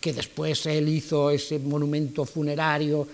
[0.00, 3.06] que después él hizo ese monumento funerario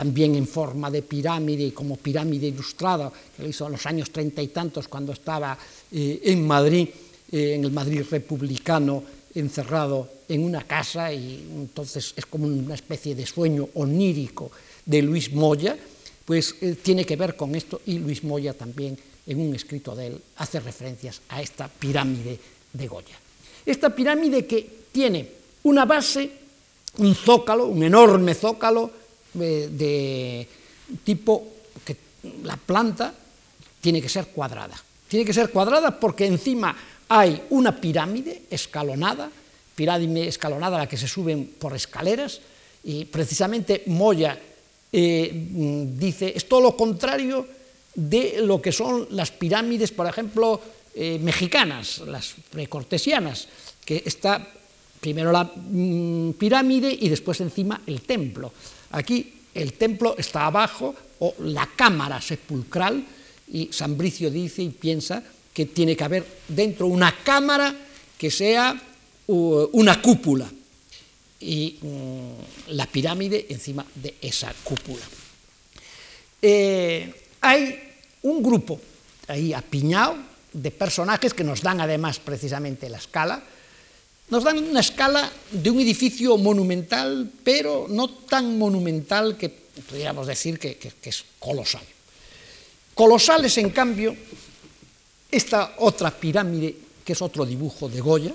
[0.00, 4.40] también en forma de pirámide como pirámide ilustrada, que lo hizo en los años treinta
[4.40, 5.58] y tantos cuando estaba
[5.92, 6.88] eh, en Madrid,
[7.30, 13.14] eh, en el Madrid republicano, encerrado en una casa y entonces es como una especie
[13.14, 14.50] de sueño onírico
[14.86, 15.76] de Luis Moya,
[16.24, 20.06] pues eh, tiene que ver con esto y Luis Moya también en un escrito de
[20.06, 22.40] él hace referencias a esta pirámide
[22.72, 23.20] de Goya.
[23.66, 25.28] Esta pirámide que tiene
[25.64, 26.30] una base,
[26.96, 28.99] un zócalo, un enorme zócalo
[29.38, 30.48] eh, de
[31.04, 31.46] tipo
[31.84, 31.96] que
[32.44, 33.14] la planta
[33.80, 34.76] tiene que ser cuadrada.
[35.08, 36.76] Tiene que ser cuadrada porque encima
[37.08, 39.30] hay una pirámide escalonada,
[39.74, 42.40] pirámide escalonada a la que se suben por escaleras,
[42.84, 44.38] y precisamente Moya
[44.92, 45.30] eh,
[45.96, 47.46] dice, es todo lo contrario
[47.94, 50.60] de lo que son las pirámides, por ejemplo,
[50.94, 53.48] eh, mexicanas, las precortesianas,
[53.84, 54.46] que está
[55.00, 58.52] primero la mm, pirámide y después encima el templo.
[58.90, 63.04] Aquí el templo está abajo, o la cámara sepulcral,
[63.52, 65.22] y San Bricio dice y piensa
[65.52, 67.74] que tiene que haber dentro una cámara
[68.16, 68.80] que sea
[69.26, 70.50] una cúpula
[71.40, 75.04] y mm, la pirámide encima de esa cúpula.
[76.42, 77.80] Eh, hay
[78.22, 78.80] un grupo
[79.28, 80.16] ahí apiñado
[80.52, 83.42] de personajes que nos dan además precisamente la escala,
[84.30, 90.58] nos dan una escala de un edificio monumental, pero no tan monumental que podríamos decir
[90.58, 91.82] que, es colosal.
[92.94, 94.14] Colosal es, en cambio,
[95.30, 98.32] esta otra pirámide, que es otro dibujo de Goya,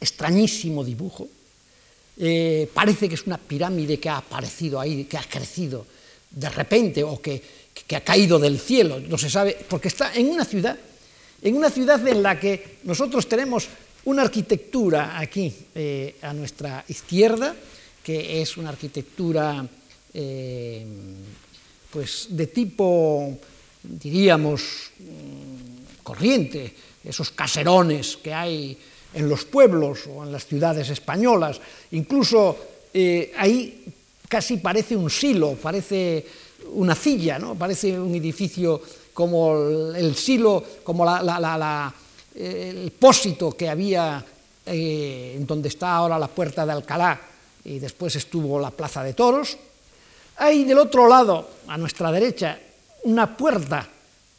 [0.00, 1.28] extrañísimo dibujo,
[2.18, 5.86] eh, parece que es una pirámide que ha aparecido ahí, que ha crecido
[6.28, 7.40] de repente o que,
[7.86, 10.76] que, ha caído del cielo, no se sabe, porque está en una ciudad,
[11.40, 13.68] en una ciudad en la que nosotros tenemos
[14.04, 17.54] una arquitectura aquí eh, a nuestra izquierda,
[18.02, 19.66] que es una arquitectura
[20.14, 20.86] eh,
[21.90, 23.38] pues de tipo,
[23.82, 28.76] diríamos, mm, corriente, esos caserones que hay
[29.14, 31.60] en los pueblos o en las ciudades españolas,
[31.92, 32.56] incluso
[32.94, 33.84] eh, ahí
[34.28, 36.24] casi parece un silo, parece
[36.72, 37.54] una silla, ¿no?
[37.54, 38.80] parece un edificio
[39.12, 41.04] como el silo, como
[42.34, 44.24] el pósito que había
[44.64, 47.20] eh, en donde está ahora la puerta de Alcalá
[47.64, 49.58] y después estuvo la plaza de toros.
[50.36, 52.58] Hay del otro lado, a nuestra derecha,
[53.02, 53.88] una puerta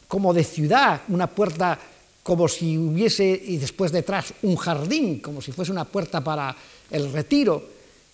[0.08, 1.77] como de ciudad, una puerta
[2.23, 6.56] como si hubiese, y después detrás, un jardín, como si fuese una puerta para
[6.89, 7.62] el retiro.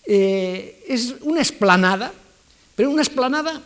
[0.04, 2.12] Eh, es una esplanada,
[2.74, 3.62] pero una esplanada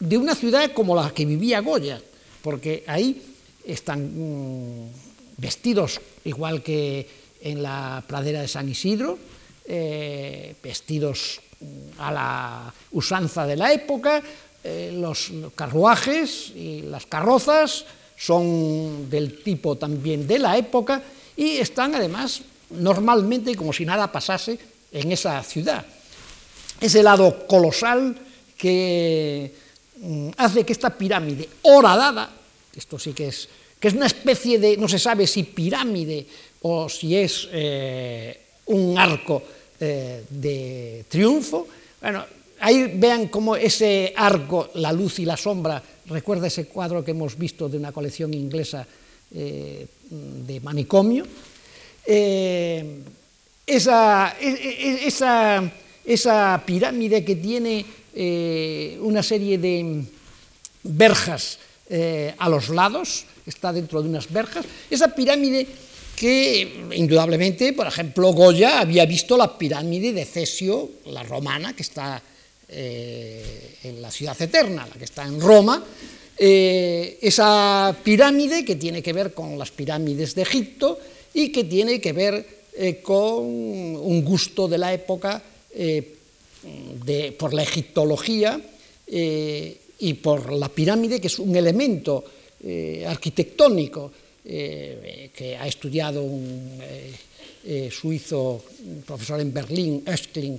[0.00, 2.02] de una ciudad como la que vivía Goya,
[2.42, 3.22] porque ahí
[3.64, 5.07] están mm,
[5.38, 7.08] vestidos igual que
[7.40, 9.18] en la pradera de San Isidro,
[9.64, 11.40] eh, vestidos
[11.98, 14.22] a la usanza de la época,
[14.62, 21.02] eh, los carruajes y las carrozas son del tipo también de la época
[21.36, 24.58] y están además normalmente como si nada pasase
[24.92, 25.86] en esa ciudad.
[26.80, 28.16] Ese lado colosal
[28.56, 29.54] que
[29.98, 32.30] mm, hace que esta pirámide horadada,
[32.74, 36.26] esto sí que es, que es una especie de, no se sabe si pirámide
[36.62, 39.42] o si es eh, un arco
[39.78, 41.68] eh, de triunfo,
[42.00, 42.24] bueno,
[42.60, 47.38] ahí vean cómo ese arco, la luz y la sombra recuerda ese cuadro que hemos
[47.38, 48.84] visto de una colección inglesa
[49.34, 51.24] eh, de manicomio.
[53.66, 57.84] Esa, e, e, esa, pirámide que tiene
[59.02, 60.02] una serie de
[60.82, 61.58] verjas
[62.38, 65.66] a los lados, está dentro de unas verjas, esa pirámide
[66.18, 72.20] que indudablemente, por ejemplo, Goya había visto la pirámide de Cesio, la romana, que está
[72.68, 75.84] eh, en la ciudad eterna, la que está en Roma,
[76.36, 80.98] eh, esa pirámide que tiene que ver con las pirámides de Egipto
[81.34, 85.40] y que tiene que ver eh, con un gusto de la época
[85.72, 88.60] de, por la egiptología
[89.06, 92.24] y por la pirámide, que es un elemento
[93.06, 94.10] arquitectónico
[94.44, 96.80] que ha estudiado un
[97.90, 100.58] suizo, un profesor en Berlín, Östling,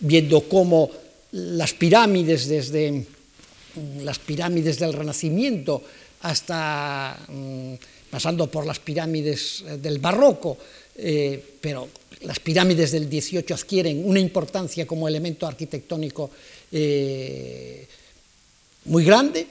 [0.00, 0.90] viendo cómo
[1.32, 5.82] las pirámides, desde mm, las pirámides del Renacimiento
[6.20, 7.74] hasta mm,
[8.10, 10.56] pasando por las pirámides eh, del Barroco,
[10.96, 11.88] eh, pero
[12.22, 16.30] las pirámides del XVIII adquieren una importancia como elemento arquitectónico
[16.70, 17.86] eh,
[18.86, 19.46] muy grande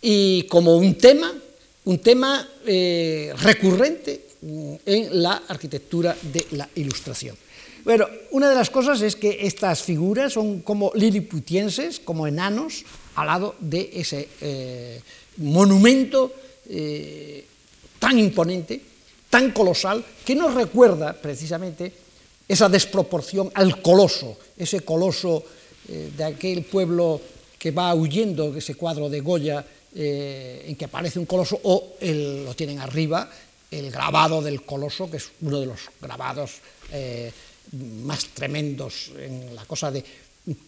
[0.00, 1.32] y como un tema,
[1.84, 7.36] un tema recurrente mm, en la arquitectura de la Ilustración.
[7.84, 12.82] Bueno, una de las cosas es que estas figuras son como liliputienses, como enanos,
[13.14, 15.00] al lado de ese eh,
[15.36, 16.32] monumento
[16.66, 17.44] eh,
[17.98, 18.80] tan imponente,
[19.28, 21.92] tan colosal, que nos recuerda precisamente
[22.48, 25.44] esa desproporción al coloso, ese coloso
[25.88, 27.20] eh, de aquel pueblo
[27.64, 29.64] que va huyendo, ese cuadro de Goya
[29.96, 33.30] en que aparece un coloso, o lo tienen arriba,
[33.70, 36.60] el grabado del coloso, que es uno de los grabados
[38.04, 40.04] más tremendos en la cosa de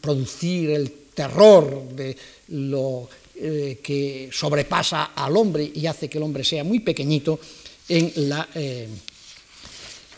[0.00, 2.16] producir el terror de
[2.48, 7.38] lo eh, que sobrepasa al hombre y hace que el hombre sea muy pequeñito
[7.88, 8.88] en, la, eh,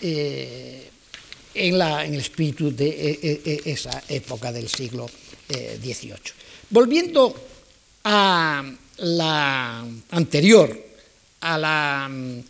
[0.01, 0.91] eh,
[1.55, 5.11] en, la, en, el espíritu de esa época del siglo
[5.49, 6.48] XVIII.
[6.71, 7.35] Volviendo
[8.05, 8.65] a
[8.99, 10.87] la anterior,
[11.41, 12.41] a la mm,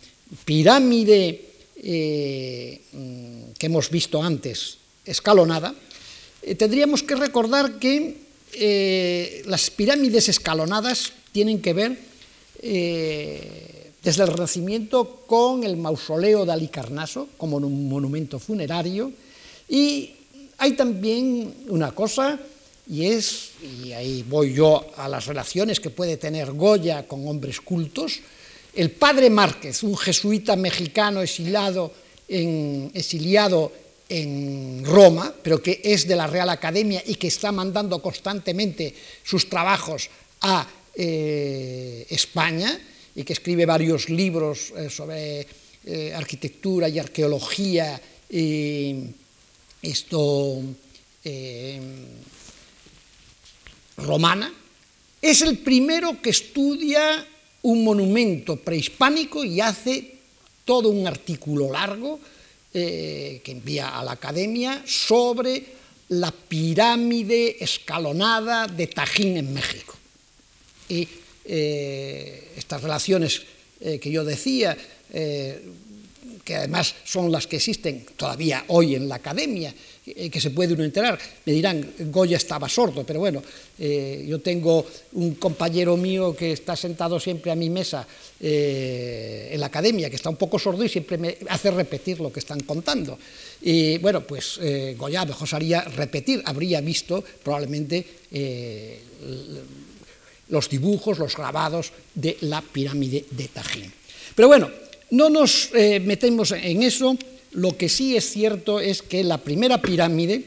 [0.45, 1.45] pirámide
[1.77, 5.73] mm, que hemos visto antes, escalonada,
[6.57, 8.17] tendríamos que recordar que
[8.53, 11.99] eh, las pirámides escalonadas tienen que ver
[12.61, 19.11] eh, desde el Renacimiento con el mausoleo de Alicarnaso como un monumento funerario.
[19.67, 20.11] Y
[20.57, 22.39] hay también una cosa
[22.89, 27.61] y es, y ahí voy yo a las relaciones que puede tener Goya con hombres
[27.61, 28.19] cultos,
[28.73, 31.93] el padre Márquez, un jesuita mexicano exiliado
[32.27, 32.91] en,
[34.85, 40.09] Roma, pero que es de la Real Academia y que está mandando constantemente sus trabajos
[40.41, 42.79] a eh, España
[43.15, 45.45] y que escribe varios libros eh, sobre
[45.85, 48.01] eh, arquitectura y arqueología
[49.81, 50.61] esto
[53.99, 54.51] romana,
[55.21, 57.25] es el primero que estudia
[57.61, 60.15] un monumento prehispánico y hace
[60.63, 62.19] todo un artículo largo
[62.73, 65.63] eh, que envía a la academia sobre
[66.09, 69.95] la pirámide escalonada de Tajín en México.
[70.87, 71.07] Y
[71.45, 73.41] eh, estas relaciones
[73.81, 74.77] eh, que yo decía,
[76.49, 79.69] que además son las que existen todavía hoy en la academia,
[80.07, 81.19] eh, que se puede uno enterar.
[81.45, 83.43] Me dirán, Goya estaba sordo, pero bueno,
[83.77, 84.83] eh, yo tengo
[85.13, 88.01] un compañero mío que está sentado siempre a mi mesa
[88.39, 92.33] eh, en la academia, que está un poco sordo y siempre me hace repetir lo
[92.33, 93.19] que están contando.
[93.61, 94.59] Y bueno, pues
[94.97, 98.03] Goya mejor haría repetir, habría visto probablemente
[100.49, 103.93] los dibujos, los grabados de la pirámide de Tajín.
[104.33, 107.17] Pero bueno, no nos metemos en eso.
[107.51, 110.43] Lo que sí es cierto es que la primera pirámide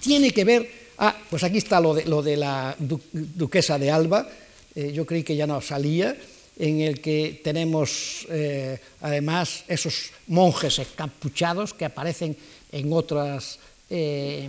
[0.00, 4.28] tiene que ver, ah, pues aquí está lo de, la duquesa de Alba,
[4.74, 6.16] eh, yo creí que ya no salía,
[6.58, 12.36] en el que tenemos eh, además esos monjes encapuchados que aparecen
[12.72, 13.58] en otras
[13.90, 14.48] eh,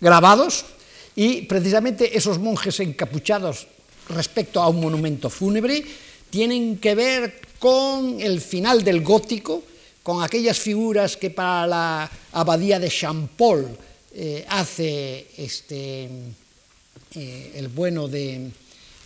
[0.00, 0.64] grabados,
[1.16, 3.66] y precisamente esos monjes encapuchados
[4.08, 5.84] respecto a un monumento fúnebre
[6.30, 9.62] tienen que ver con el final del gótico,
[10.02, 13.68] con aquellas figuras que para la abadía de Champol
[14.14, 16.08] eh, hace este,
[17.14, 18.50] eh, el bueno de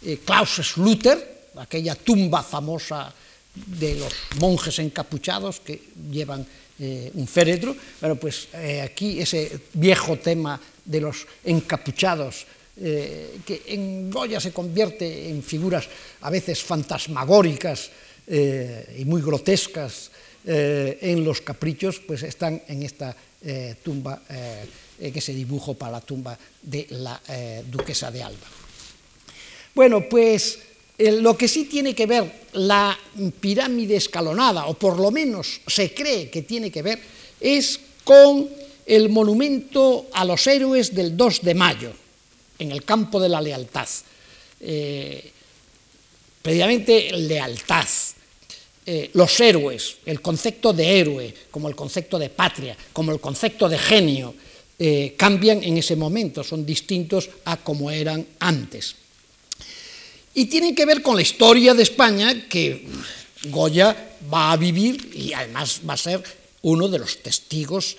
[0.04, 3.12] eh, Klaus Schluter, aquella tumba famosa
[3.54, 6.46] de los monjes encapuchados que llevan
[7.14, 7.76] un féretro.
[8.00, 8.48] Bueno, pues
[8.82, 15.86] aquí ese viejo tema de los encapuchados que en Goya se convierte en figuras
[16.22, 17.90] a veces fantasmagóricas
[18.28, 20.10] y muy grotescas
[20.44, 25.92] eh, en los caprichos, pues están en esta eh, tumba eh, que se dibujó para
[25.92, 27.20] la tumba de la
[27.70, 28.46] duquesa de Alba.
[29.74, 30.58] Bueno, pues
[30.98, 32.98] lo que sí tiene que ver la
[33.40, 36.98] pirámide escalonada, o por lo menos se cree que tiene que ver,
[37.40, 38.48] es con
[38.86, 41.92] el monumento a los héroes del 2 de mayo,
[42.62, 43.88] en el campo de la lealtad.
[46.42, 47.86] previamente lealtad,
[48.84, 53.68] eh, los héroes, el concepto de héroe, como el concepto de patria, como el concepto
[53.68, 54.34] de genio,
[54.76, 58.96] eh, cambian en ese momento, son distintos a como eran antes.
[60.34, 62.88] Y tienen que ver con la historia de España que
[63.44, 66.20] Goya va a vivir y además va a ser
[66.62, 67.96] uno de los testigos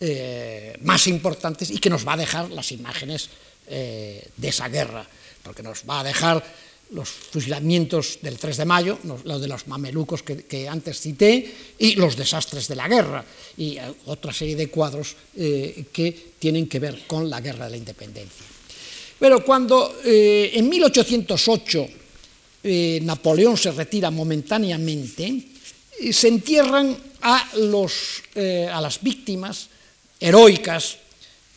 [0.00, 3.28] eh, más importantes y que nos va a dejar las imágenes
[3.66, 5.06] de esa guerra,
[5.42, 6.44] porque nos va a dejar
[6.90, 12.16] los fusilamientos del 3 de mayo, lo de los mamelucos que, antes cité, y los
[12.16, 13.24] desastres de la guerra,
[13.56, 17.72] y eh, otra serie de cuadros eh, que tienen que ver con la guerra de
[17.72, 18.46] la independencia.
[19.18, 21.88] Pero cuando eh, en 1808
[23.02, 25.36] Napoleón se retira momentáneamente,
[26.10, 28.22] se entierran a, los,
[28.72, 29.68] a las víctimas
[30.18, 30.96] heroicas,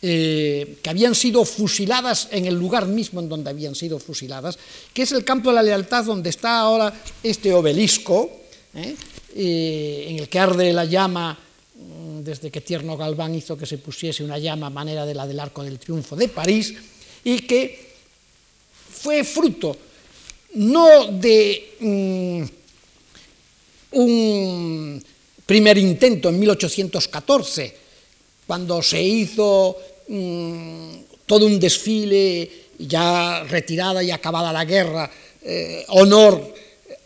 [0.00, 4.58] eh, que habían sido fusiladas en el lugar mismo en donde habían sido fusiladas,
[4.92, 6.92] que es el campo de la lealtad donde está ahora
[7.22, 8.30] este obelisco,
[8.74, 8.94] ¿eh?
[9.34, 14.22] en el que arde la llama mm, desde que Tierno Galván hizo que se pusiese
[14.22, 16.74] una llama a manera de la del Arco del Triunfo de París,
[17.24, 17.88] y que
[18.90, 19.76] fue fruto
[20.54, 22.42] no de mm,
[23.92, 25.04] un
[25.44, 27.87] primer intento en 1814,
[28.48, 29.76] cuando se hizo
[30.08, 30.92] mm,
[31.26, 35.10] todo un desfile ya retirada y acabada la guerra,
[35.42, 36.54] eh, honor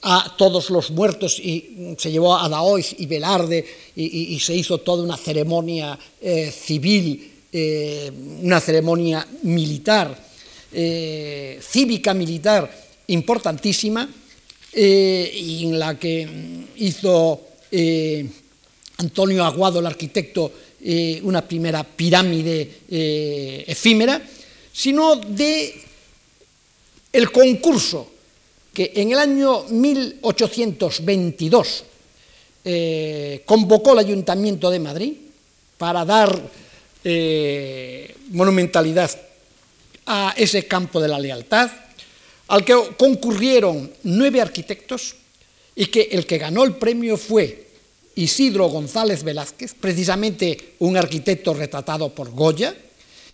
[0.02, 3.66] a todos los muertos y se llevó a Daoiz y Velarde
[3.96, 10.16] y, se hizo toda una ceremonia eh, civil, eh, una ceremonia militar,
[10.72, 12.70] cívica militar
[13.08, 14.08] importantísima,
[14.74, 16.26] y en la que
[16.76, 17.40] hizo
[18.98, 20.50] Antonio Aguado, el arquitecto,
[21.22, 22.82] una primera pirámide
[23.66, 24.20] efímera,
[24.72, 25.74] sino de
[27.12, 28.08] el concurso
[28.72, 31.84] que en el año 1822
[32.64, 35.12] eh, convocó el Ayuntamiento de Madrid
[35.76, 36.40] para dar
[37.04, 39.10] eh, monumentalidad
[40.06, 41.70] a ese campo de la lealtad,
[42.48, 45.16] al que concurrieron nueve arquitectos
[45.74, 47.71] y que el que ganó el premio fue
[48.16, 52.74] Isidro González Velázquez, precisamente un arquitecto retratado por Goya,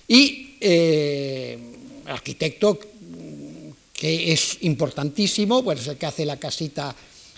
[0.07, 1.59] y eh,
[2.07, 2.79] arquitecto
[3.93, 6.95] que es importantísimo, bueno, es el que hace la casita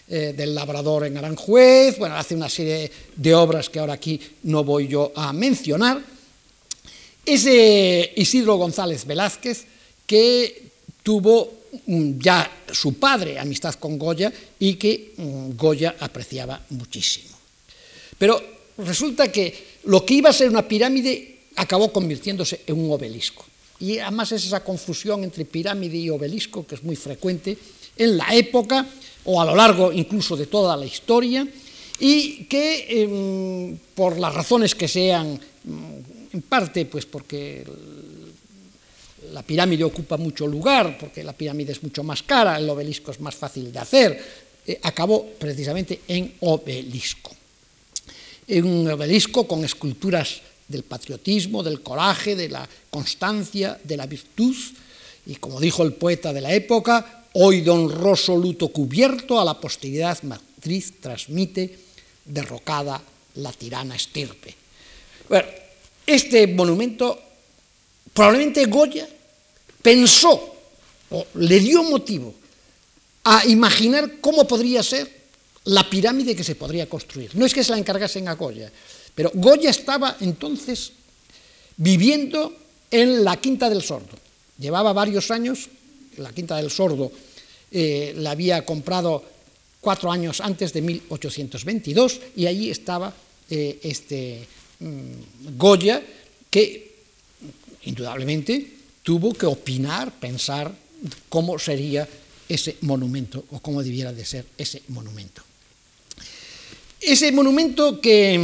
[0.08, 4.62] eh, del labrador en Aranjuez, bueno, hace una serie de obras que ahora aquí no
[4.62, 6.02] voy yo a mencionar.
[7.24, 7.46] Es
[8.16, 9.64] Isidro González Velázquez,
[10.06, 10.70] que
[11.02, 11.52] tuvo
[11.86, 17.29] mm, ya su padre amistad con Goya y que mm, Goya apreciaba muchísimo.
[18.20, 18.36] Pero
[18.76, 23.46] resulta que lo que iba a ser una pirámide acabó convirtiéndose en un obelisco.
[23.80, 27.56] Y además es esa confusión entre pirámide y obelisco que es muy frecuente
[27.96, 28.84] en la época
[29.24, 31.48] o a lo largo incluso de toda la historia
[31.98, 37.64] y que em, por las razones que sean, mm, en parte pues porque
[39.32, 43.20] la pirámide ocupa mucho lugar, porque la pirámide es mucho más cara, el obelisco es
[43.20, 44.24] más fácil de hacer,
[44.66, 47.39] eh, acabó precisamente en obelisco.
[48.52, 54.56] Un obelisco con esculturas del patriotismo, del coraje, de la constancia, de la virtud,
[55.26, 59.54] y como dijo el poeta de la época, hoy de honroso luto cubierto a la
[59.54, 61.78] posteridad matriz transmite
[62.24, 63.00] derrocada
[63.36, 64.54] la tirana estirpe.
[65.28, 65.48] Bueno,
[66.04, 67.20] este monumento,
[68.12, 69.08] probablemente Goya
[69.80, 70.56] pensó
[71.10, 72.34] o le dio motivo
[73.22, 75.19] a imaginar cómo podría ser
[75.64, 77.30] la pirámide que se podría construir.
[77.34, 78.70] No es que se la encargasen a Goya,
[79.14, 80.92] pero Goya estaba entonces
[81.76, 82.54] viviendo
[82.90, 84.16] en la Quinta del Sordo.
[84.58, 85.68] Llevaba varios años,
[86.16, 87.12] la Quinta del Sordo
[87.70, 89.24] eh, la había comprado
[89.80, 93.12] cuatro años antes de 1822 y allí estaba
[93.48, 94.46] eh, este
[94.80, 96.02] mm, Goya
[96.50, 96.90] que
[97.84, 98.66] indudablemente
[99.02, 100.72] tuvo que opinar, pensar
[101.28, 102.06] cómo sería
[102.48, 105.42] ese monumento o cómo debiera de ser ese monumento.
[107.00, 108.34] Ese monumento que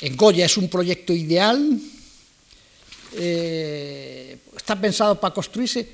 [0.00, 1.78] en Goya es un proyecto ideal,
[3.12, 5.86] eh, está pensado para construirse.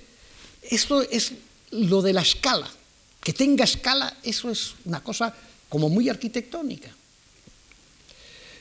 [0.62, 1.32] Esto es
[1.72, 2.70] lo de la escala.
[3.22, 5.34] Que tenga escala, eso es una cosa
[5.68, 6.94] como muy arquitectónica.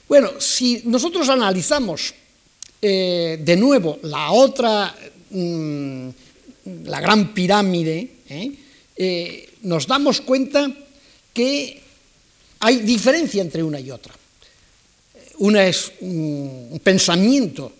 [0.07, 2.15] Bueno, si nosotros analizamos
[2.81, 4.95] eh, de nuevo la otra,
[5.29, 6.09] mm,
[6.85, 9.49] la gran pirámide, ¿eh?
[9.61, 10.67] nos damos cuenta
[11.33, 11.80] que
[12.62, 14.14] hay diferencia entre una y otra.
[15.39, 17.72] Una es un pensamiento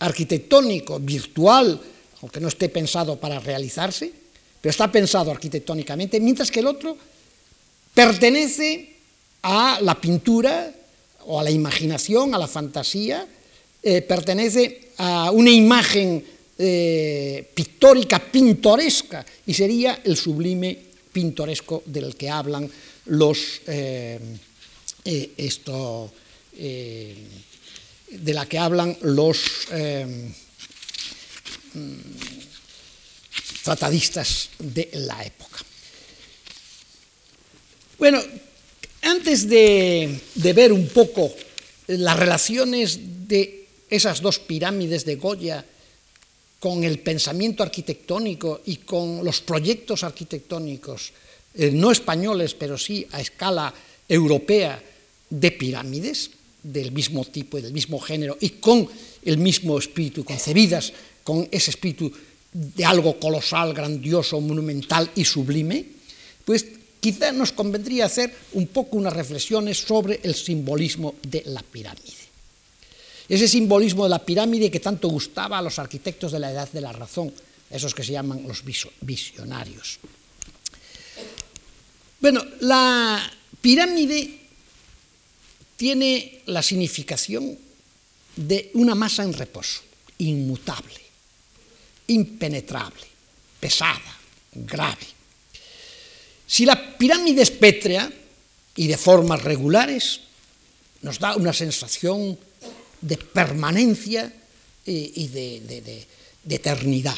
[0.00, 1.80] arquitectónico, virtual,
[2.20, 4.12] aunque no esté pensado para realizarse,
[4.60, 6.96] pero está pensado arquitectónicamente, mientras que el otro
[7.94, 8.94] pertenece
[9.42, 10.74] a la pintura
[11.26, 13.26] o a la imaginación, a la fantasía,
[13.82, 16.24] eh, pertenece a una imagen
[16.58, 20.76] eh, pictórica, pintoresca, y sería el sublime
[21.12, 22.68] pintoresco del que hablan
[23.06, 24.18] los eh,
[25.04, 26.12] esto,
[26.58, 27.14] eh,
[28.10, 30.32] de la que hablan los eh,
[33.62, 35.58] tratadistas de la época.
[37.98, 38.22] Bueno,
[39.02, 41.32] antes de, ver un poco
[41.86, 42.98] las relaciones
[43.28, 45.64] de esas dos pirámides de Goya
[46.58, 51.12] con el pensamiento arquitectónico y con los proyectos arquitectónicos,
[51.56, 53.72] eh, no españoles, pero sí a escala
[54.08, 54.82] europea,
[55.30, 56.30] de pirámides,
[56.62, 58.88] del mismo tipo y del mismo género y con
[59.24, 60.92] el mismo espíritu, concebidas
[61.22, 62.10] con ese espíritu
[62.52, 65.84] de algo colosal, grandioso, monumental y sublime,
[66.44, 66.64] pues
[67.00, 72.26] quizá nos convendría hacer un poco unas reflexiones sobre el simbolismo de la pirámide.
[73.28, 76.80] Ese simbolismo de la pirámide que tanto gustaba a los arquitectos de la edad de
[76.80, 77.32] la razón,
[77.70, 78.62] esos que se llaman los
[79.00, 79.98] visionarios.
[82.20, 84.38] Bueno, la pirámide
[85.76, 87.56] tiene la significación
[88.36, 89.82] de una masa en reposo,
[90.18, 91.00] inmutable,
[92.08, 93.04] impenetrable,
[93.60, 94.16] pesada,
[94.52, 95.06] grave.
[96.46, 98.10] Si la pirámide es pétrea
[98.76, 100.20] y de formas regulares,
[101.02, 102.38] nos da una sensación
[103.00, 104.32] de permanencia
[104.86, 106.06] eh, y de,
[106.48, 107.16] eternidad.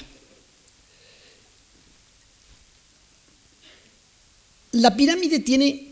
[4.72, 5.88] La pirámide tiene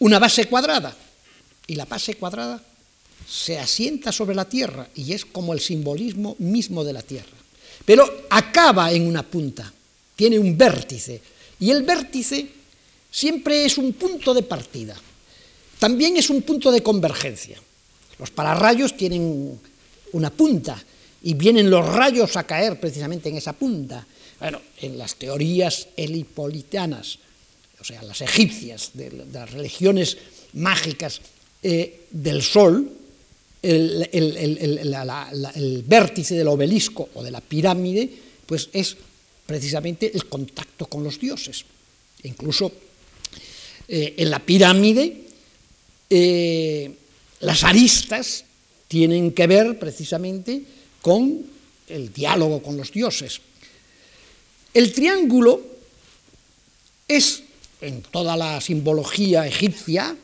[0.00, 0.96] una base cuadrada
[1.66, 2.62] y la base cuadrada
[3.28, 7.36] se asienta sobre la tierra y es como el simbolismo mismo de la tierra.
[7.84, 9.72] Pero acaba en una punta,
[10.16, 11.20] tiene un vértice
[11.60, 12.48] y el vértice
[13.10, 14.96] siempre es un punto de partida.
[15.78, 17.58] También es un punto de convergencia.
[18.18, 19.60] Los pararrayos tienen
[20.12, 20.82] una punta
[21.22, 24.06] y vienen los rayos a caer precisamente en esa punta.
[24.40, 27.18] Bueno, en las teorías helipolitanas,
[27.80, 30.16] o sea, las egipcias, de, las religiones
[30.54, 31.20] mágicas
[31.62, 32.90] eh, del sol,
[33.62, 34.08] el,
[35.86, 38.08] vértice del obelisco o de la pirámide,
[38.46, 38.96] pues es
[39.46, 41.64] precisamente el contacto con los dioses.
[42.24, 42.72] Incluso
[43.88, 45.16] eh, en la pirámide
[46.10, 46.90] eh,
[47.40, 48.44] las aristas
[48.88, 50.62] tienen que ver precisamente
[51.02, 51.44] con
[51.88, 53.40] el diálogo con los dioses.
[54.74, 55.60] El triángulo
[57.06, 57.42] es,
[57.80, 60.16] en toda la simbología egipcia,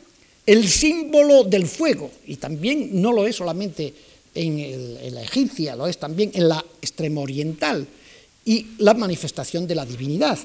[0.45, 3.93] el símbolo del fuego, y también no lo es solamente
[4.33, 7.87] en, la egipcia, lo es también en la extremo oriental,
[8.45, 10.37] y la manifestación de la divinidad.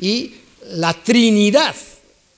[0.00, 0.32] Y
[0.74, 1.74] la Trinidad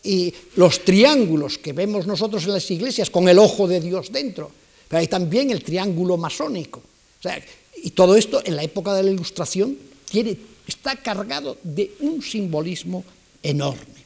[0.02, 4.50] y los triángulos que vemos nosotros en las iglesias con el ojo de Dios dentro,
[4.88, 6.82] pero hay también el triángulo masónico.
[7.82, 9.76] y todo esto en la época de la Ilustración
[10.10, 13.04] tiene, está cargado de un simbolismo
[13.42, 13.99] enorme.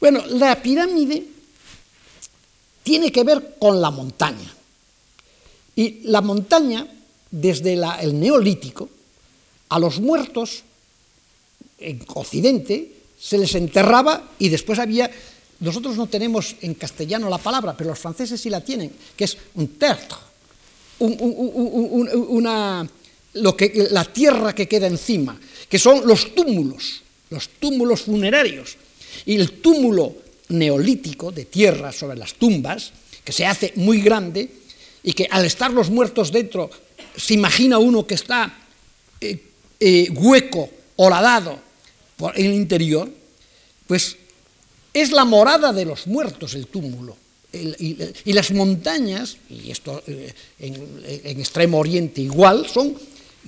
[0.00, 1.24] Bueno, la pirámide
[2.82, 4.54] tiene que ver con la montaña.
[5.76, 6.86] Y la montaña,
[7.30, 8.88] desde el neolítico,
[9.68, 10.64] a los muertos
[11.78, 15.10] en Occidente se les enterraba y después había,
[15.60, 19.36] nosotros no tenemos en castellano la palabra, pero los franceses sí la tienen, que es
[19.54, 20.18] un tertre,
[20.98, 22.88] una,
[23.34, 25.38] lo que, la tierra que queda encima,
[25.68, 28.76] que son los túmulos, los túmulos funerarios.
[29.26, 30.14] Y el túmulo
[30.48, 32.92] neolítico de tierra sobre las tumbas,
[33.24, 34.48] que se hace muy grande
[35.02, 36.70] y que al estar los muertos dentro
[37.16, 38.52] se imagina uno que está
[39.20, 39.38] eh,
[39.78, 41.58] eh, hueco, horadado,
[42.34, 43.10] en el interior,
[43.86, 44.16] pues
[44.92, 47.16] es la morada de los muertos el túmulo.
[47.52, 52.94] y, las montañas, y esto eh, en, Extremo Oriente igual, son,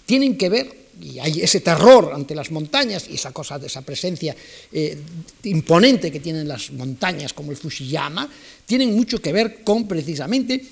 [0.06, 3.82] tienen que ver, y hay ese terror ante las montañas y esa cosa de esa
[3.82, 4.36] presencia
[4.70, 4.98] eh,
[5.44, 8.28] imponente que tienen las montañas como el Fushiyama,
[8.64, 10.64] tienen mucho que ver con precisamente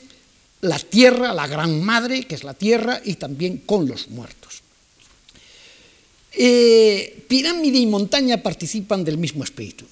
[0.62, 4.62] la tierra, la gran madre que es la tierra y también con los muertos.
[6.32, 9.84] Eh, pirámide y montaña participan del mismo espíritu.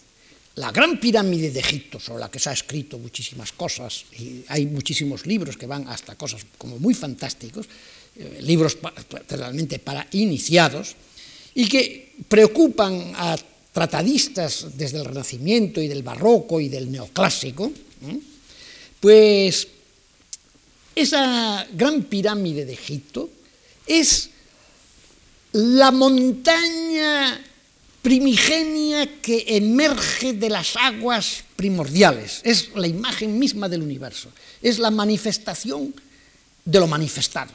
[0.54, 4.66] La gran pirámide de Egipto, sobre la que se ha escrito muchísimas cosas, y hay
[4.66, 7.68] muchísimos libros que van hasta cosas como muy fantásticos,
[8.18, 8.78] eh, libros
[9.28, 10.96] realmente para iniciados,
[11.54, 13.36] y que preocupan a
[13.72, 17.70] tratadistas desde el Renacimiento y del Barroco y del Neoclásico,
[19.00, 19.68] pues
[20.94, 23.30] esa gran pirámide de Egipto
[23.86, 24.30] es
[25.52, 27.40] la montaña
[28.02, 32.40] primigenia que emerge de las aguas primordiales.
[32.44, 34.30] Es la imagen misma del universo.
[34.62, 35.94] Es la manifestación
[36.64, 37.52] de lo manifestado.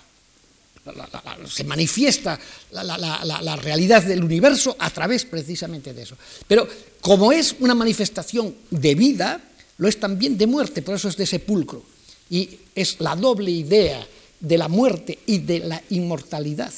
[1.48, 2.40] Se manifiesta
[2.72, 6.18] la, realidad del universo a través precisamente de eso.
[6.48, 6.68] Pero
[7.02, 9.42] como es una manifestación de vida,
[9.78, 11.84] lo es también de muerte, por eso es de sepulcro.
[12.30, 14.06] Y es la doble idea
[14.40, 16.74] de la muerte y de la inmortalidad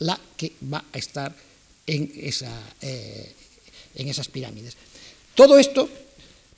[0.00, 1.34] la que va a estar
[1.86, 3.32] en, esa, eh,
[3.94, 4.76] en esas pirámides.
[5.34, 5.88] Todo esto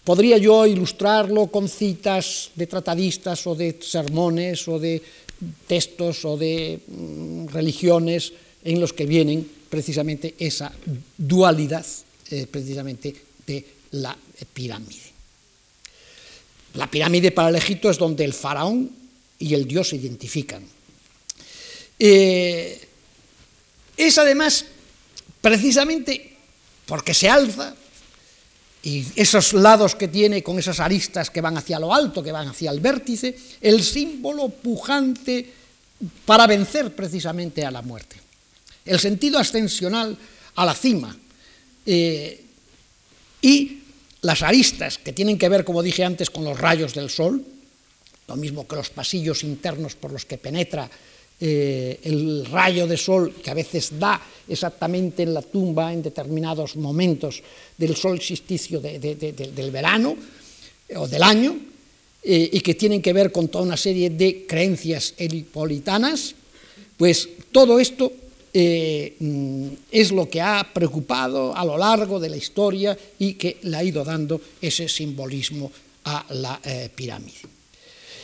[0.05, 5.03] podría yo ilustrarlo con citas de tratadistas o de sermones o de
[5.67, 8.33] textos o de mm, religiones
[8.65, 10.73] en los que vienen precisamente esa
[11.17, 11.87] dualidad
[12.31, 13.15] eh, precisamente
[13.47, 14.17] de la
[14.53, 15.11] pirámide.
[16.75, 18.91] La pirámide para el Egipto es donde el faraón
[19.39, 20.63] y el dios se identifican.
[21.99, 22.81] Eh,
[23.97, 24.65] es además
[25.41, 26.37] precisamente
[26.87, 27.75] porque se alza
[28.83, 32.49] y esos lados que tiene con esas aristas que van hacia lo alto, que van
[32.49, 35.53] hacia el vértice, el símbolo pujante
[36.25, 38.17] para vencer precisamente a la muerte.
[38.85, 40.17] El sentido ascensional
[40.55, 41.17] a la cima.
[41.85, 42.45] Eh,
[43.43, 43.79] y
[44.23, 47.45] las aristas que tienen que ver, como dije antes, con los rayos del sol,
[48.29, 50.91] lo mismo que los pasillos internos por los que penetra
[51.43, 56.77] eh, el rayo de sol que a veces da exactamente en la tumba en determinados
[56.77, 57.41] momentos
[57.79, 60.17] del solsticio del verano
[60.87, 61.57] eh, o del año,
[62.23, 66.35] eh, y que tienen que ver con toda una serie de creencias helipolitanas,
[66.99, 68.13] pues todo esto
[68.53, 73.79] mm, es lo que ha preocupado a lo largo de la historia y que le
[73.79, 75.73] ha ido dando ese simbolismo
[76.05, 76.61] a la
[76.95, 77.41] pirámide.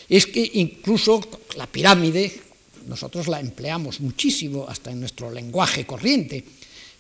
[0.06, 1.20] Es que incluso
[1.56, 2.45] la pirámide,
[2.86, 6.42] nosotros la empleamos muchísimo hasta en nuestro lenguaje corriente,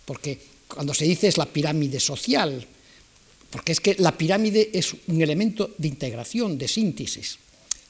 [0.04, 2.66] porque cuando se dice es la pirámide social,
[3.50, 7.38] porque es que la pirámide es un elemento de integración, de síntesis,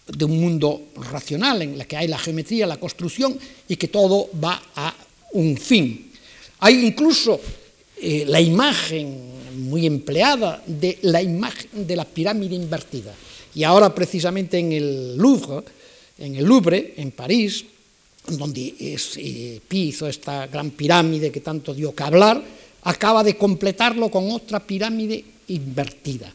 [0.07, 3.38] de un mundo racional en el que hay la geometría, la construcción
[3.68, 4.94] y que todo va a
[5.32, 6.12] un fin.
[6.61, 7.40] Hay incluso
[8.01, 13.14] eh, la imagen muy empleada de la imagen de la pirámide invertida.
[13.55, 15.64] Y ahora precisamente en el Louvre,
[16.18, 17.64] en el Louvre, en París,
[18.29, 22.43] donde es, eh, Pi hizo esta gran pirámide que tanto dio que hablar,
[22.83, 26.33] acaba de completarlo con otra pirámide invertida.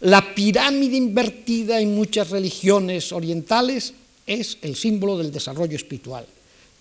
[0.00, 3.94] La pirámide invertida en muchas religiones orientales
[4.26, 6.26] es el símbolo del desarrollo espiritual,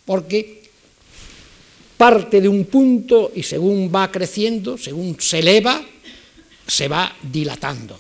[0.06, 0.64] porque
[1.98, 5.82] parte de un punto y según va creciendo, según se eleva,
[6.68, 7.98] se va dilatando.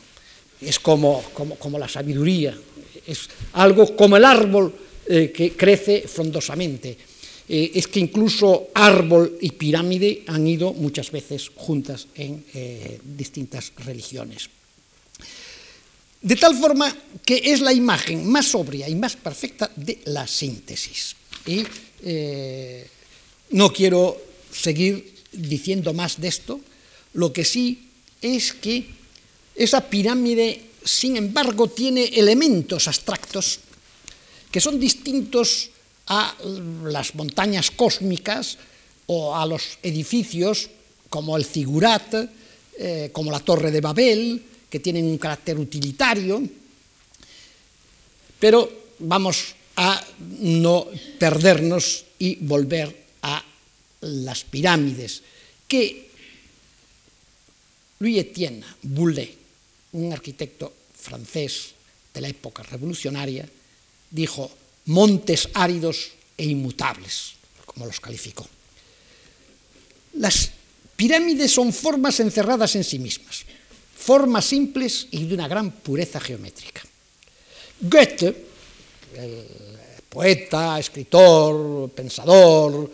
[0.59, 2.57] Es como, como, como la sabiduría,
[3.05, 4.73] es algo como el árbol
[5.07, 6.97] eh, que crece frondosamente.
[7.47, 13.71] Eh, es que incluso árbol y pirámide han ido muchas veces juntas en eh, distintas
[13.85, 14.49] religiones.
[16.21, 16.89] De tal forma
[17.23, 21.15] que es la imagen más sobria y más perfecta de la síntesis.
[21.45, 21.61] Y
[23.51, 24.17] no quiero
[24.51, 26.59] seguir diciendo más de esto,
[27.13, 27.89] lo que sí
[28.21, 28.85] es que
[29.55, 33.59] esa pirámide, sin embargo, tiene elementos abstractos
[34.55, 35.67] que son distintos
[36.07, 36.31] a
[36.87, 38.55] las montañas cósmicas
[39.11, 40.71] o a los edificios
[41.11, 42.31] como el Zigurat,
[42.79, 44.39] eh, como la Torre de Babel,
[44.71, 46.39] que tienen un carácter utilitario,
[48.39, 49.99] pero vamos a
[50.39, 50.87] no
[51.19, 52.95] perdernos y volver
[53.27, 53.43] a
[54.07, 55.19] las pirámides,
[55.67, 56.07] que
[57.99, 59.35] Louis Etienne Boulet,
[59.99, 61.75] un arquitecto francés
[62.13, 63.43] de la época revolucionaria,
[64.09, 64.51] dijo
[64.85, 67.33] montes áridos e inmutables,
[67.65, 68.47] como los calificó.
[70.13, 70.51] Las
[70.95, 73.45] pirámides son formas encerradas en sí mismas,
[73.97, 76.81] formas simples y de una gran pureza geométrica.
[77.81, 78.45] Goethe,
[79.15, 79.45] el
[80.07, 82.89] poeta, escritor, pensador,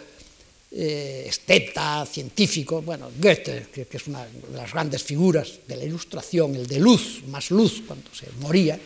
[0.71, 5.83] eh, esteta, científico, bueno, Goethe, que, que, es una de las grandes figuras de la
[5.83, 8.79] ilustración, el de luz, más luz cuando se moría,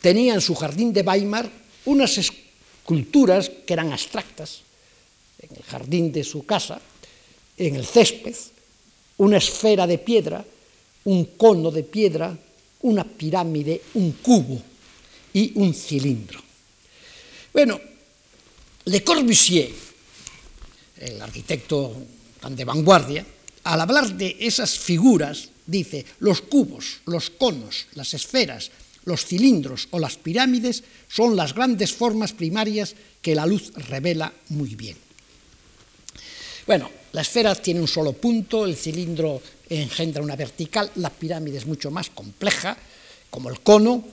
[0.00, 1.50] tenía en su jardín de Weimar
[1.86, 4.62] unas esculturas que eran abstractas,
[5.38, 6.80] en el jardín de su casa,
[7.56, 8.34] en el césped,
[9.18, 10.44] una esfera de piedra,
[11.04, 12.36] un cono de piedra,
[12.82, 14.60] una pirámide, un cubo
[15.32, 16.40] y un cilindro.
[17.52, 17.80] Bueno,
[18.84, 19.70] Le Corbusier,
[21.00, 21.94] el arquitecto
[22.40, 23.26] tan de vanguardia,
[23.64, 28.70] al hablar de esas figuras, dice, los cubos, los conos, las esferas,
[29.10, 34.76] los cilindros o las pirámides son las grandes formas primarias que la luz revela muy
[34.76, 34.96] bien.
[36.66, 41.66] Bueno, la esfera tiene un solo punto, el cilindro engendra una vertical, la pirámide es
[41.66, 42.76] mucho más compleja,
[43.28, 44.04] como el cono,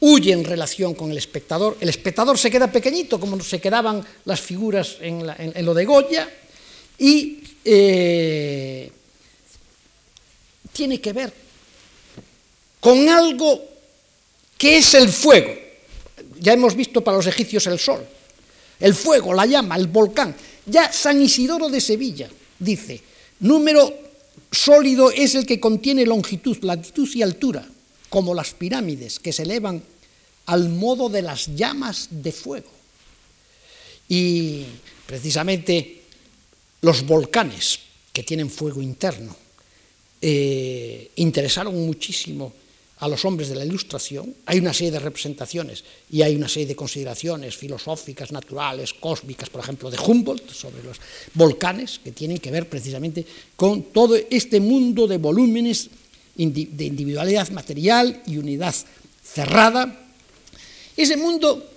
[0.00, 4.40] huye en relación con el espectador, el espectador se queda pequeñito, como se quedaban las
[4.40, 5.24] figuras en,
[5.64, 6.28] lo de Goya,
[6.98, 8.92] y eh,
[10.72, 11.32] tiene que ver
[12.80, 13.73] con algo
[14.64, 15.54] ¿Qué es el fuego?
[16.40, 18.02] Ya hemos visto para los egipcios el sol,
[18.80, 20.34] el fuego, la llama, el volcán.
[20.64, 23.02] Ya San Isidoro de Sevilla dice,
[23.40, 23.92] número
[24.50, 27.68] sólido es el que contiene longitud, latitud y altura,
[28.08, 29.82] como las pirámides que se elevan
[30.46, 32.70] al modo de las llamas de fuego.
[34.08, 34.64] Y
[35.04, 36.04] precisamente
[36.80, 37.80] los volcanes
[38.14, 39.36] que tienen fuego interno
[40.22, 42.63] eh, interesaron muchísimo
[42.98, 46.68] a los hombres de la Ilustración, hay una serie de representaciones y hay una serie
[46.68, 50.98] de consideraciones filosóficas, naturales, cósmicas, por ejemplo, de Humboldt sobre los
[51.34, 53.26] volcanes, que tienen que ver precisamente
[53.56, 55.90] con todo este mundo de volúmenes
[56.36, 58.74] de individualidad material y unidad
[59.22, 60.08] cerrada.
[60.96, 61.70] Ese mundo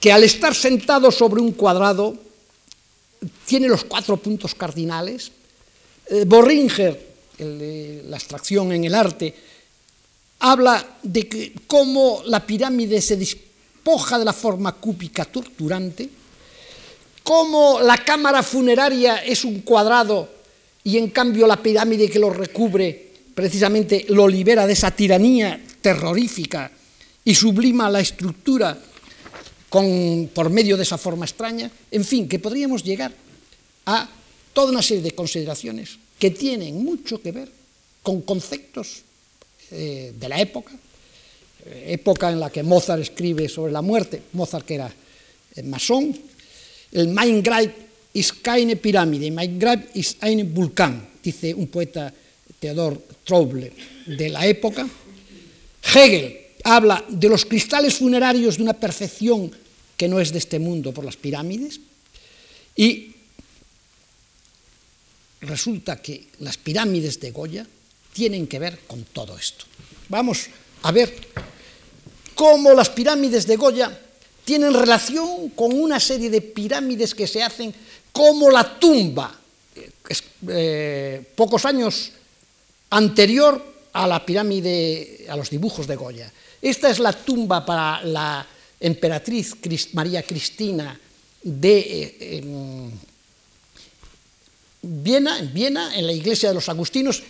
[0.00, 2.16] que al estar sentado sobre un cuadrado
[3.46, 5.32] tiene los cuatro puntos cardinales.
[7.38, 9.34] La abstracción en el arte,
[10.40, 16.08] habla de que cómo la pirámide se despoja de la forma cúbica torturante,
[17.22, 20.28] cómo la cámara funeraria es un cuadrado
[20.84, 26.70] y en cambio la pirámide que lo recubre precisamente lo libera de esa tiranía terrorífica
[27.24, 28.78] y sublima la estructura
[29.68, 33.12] con, por medio de esa forma extraña, en fin, que podríamos llegar
[33.84, 34.08] a
[34.52, 37.48] toda una serie de consideraciones que tienen mucho que ver
[38.02, 39.02] con conceptos
[39.70, 40.72] eh, de la época,
[41.66, 44.92] eh, época en la que Mozart escribe sobre la muerte, Mozart que era
[45.56, 46.16] eh, masón,
[46.92, 47.70] el Mein Grab
[48.14, 52.12] ist keine Pirámide, Mein Grab ist ein Vulcán, dice un poeta
[52.58, 53.72] Theodor Trouble
[54.06, 54.88] de la época.
[55.82, 59.50] Hegel habla de los cristales funerarios de una perfección
[59.96, 61.80] que no es de este mundo por las pirámides.
[62.76, 63.15] Y
[65.40, 67.66] resulta que las pirámides de Goya
[68.12, 69.64] tienen que ver con todo esto.
[70.08, 70.46] Vamos
[70.82, 71.12] a ver
[72.34, 74.00] cómo las pirámides de Goya
[74.44, 77.74] tienen relación con una serie de pirámides que se hacen
[78.12, 79.34] como la tumba,
[80.48, 82.12] eh, pocos años
[82.90, 86.32] anterior a la pirámide, a los dibujos de Goya.
[86.62, 88.46] Esta es la tumba para la
[88.80, 89.56] emperatriz
[89.92, 90.98] María Cristina
[91.42, 91.78] de
[92.20, 92.90] eh,
[94.86, 97.22] Viena, en Viena, en la iglesia de los agustinos,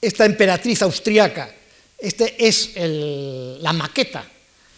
[0.00, 1.54] esta emperatriz austriaca,
[1.98, 4.28] este es la maqueta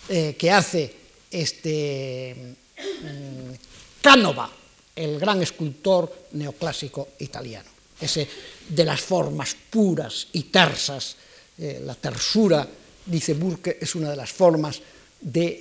[0.08, 0.94] eh, que hace
[1.30, 2.36] este
[2.78, 3.52] mm,
[4.00, 4.50] Cánova,
[4.94, 7.68] el gran escultor neoclásico italiano,
[8.00, 8.28] ese
[8.68, 11.16] de las formas puras y tersas,
[11.58, 12.68] eh, la tersura,
[13.04, 14.80] dice Burke, es una de las formas
[15.20, 15.60] de,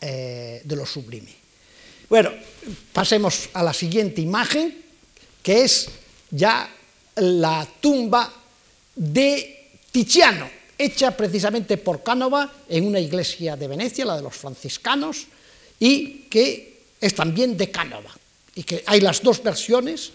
[0.00, 1.34] eh, de lo sublime.
[2.08, 2.30] Bueno,
[2.92, 4.83] pasemos a la siguiente imagen,
[5.44, 5.88] que es
[6.30, 6.68] ya
[7.16, 8.32] la tumba
[8.96, 15.26] de Tiziano, hecha precisamente por Cánova en una iglesia de Venecia, la de los franciscanos,
[15.78, 18.10] y que es también de Cánova.
[18.56, 20.12] Y que hay las dos versiones,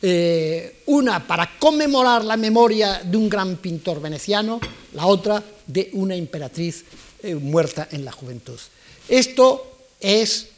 [0.00, 4.58] eh, una para conmemorar la memoria de un gran pintor veneciano,
[4.94, 6.84] la otra de una emperatriz
[7.22, 8.58] eh, muerta en la juventud.
[9.08, 10.48] Esto es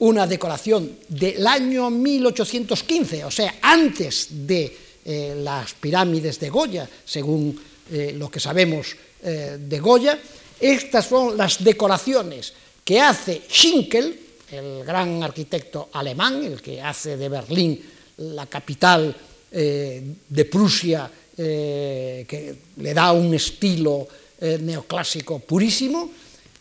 [0.00, 7.58] una decoración del año 1815, o sea, antes de eh, las pirámides de Goya, según
[7.90, 10.16] eh, lo que sabemos de Goya.
[10.60, 12.52] Estas son las decoraciones
[12.84, 14.16] que hace Schinkel,
[14.52, 17.82] el gran arquitecto alemán, el que hace de Berlín
[18.18, 19.16] la capital
[19.50, 24.06] de Prusia, que le da un estilo
[24.40, 26.12] eh, neoclásico purísimo.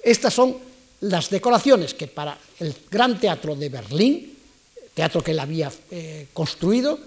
[0.02, 0.58] Estas son
[1.02, 4.34] las decoraciones que para el Gran Teatro de Berlín,
[4.93, 7.00] teatro que él había eh, construido,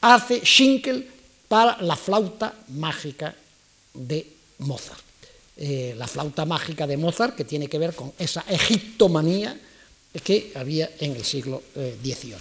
[0.00, 1.08] hace Schinkel
[1.48, 3.34] para la flauta mágica
[3.94, 4.26] de
[4.58, 5.04] Mozart.
[5.56, 9.58] Eh, la flauta mágica de Mozart que tiene que ver con esa egiptomanía
[10.22, 12.36] que había en el siglo XVIII.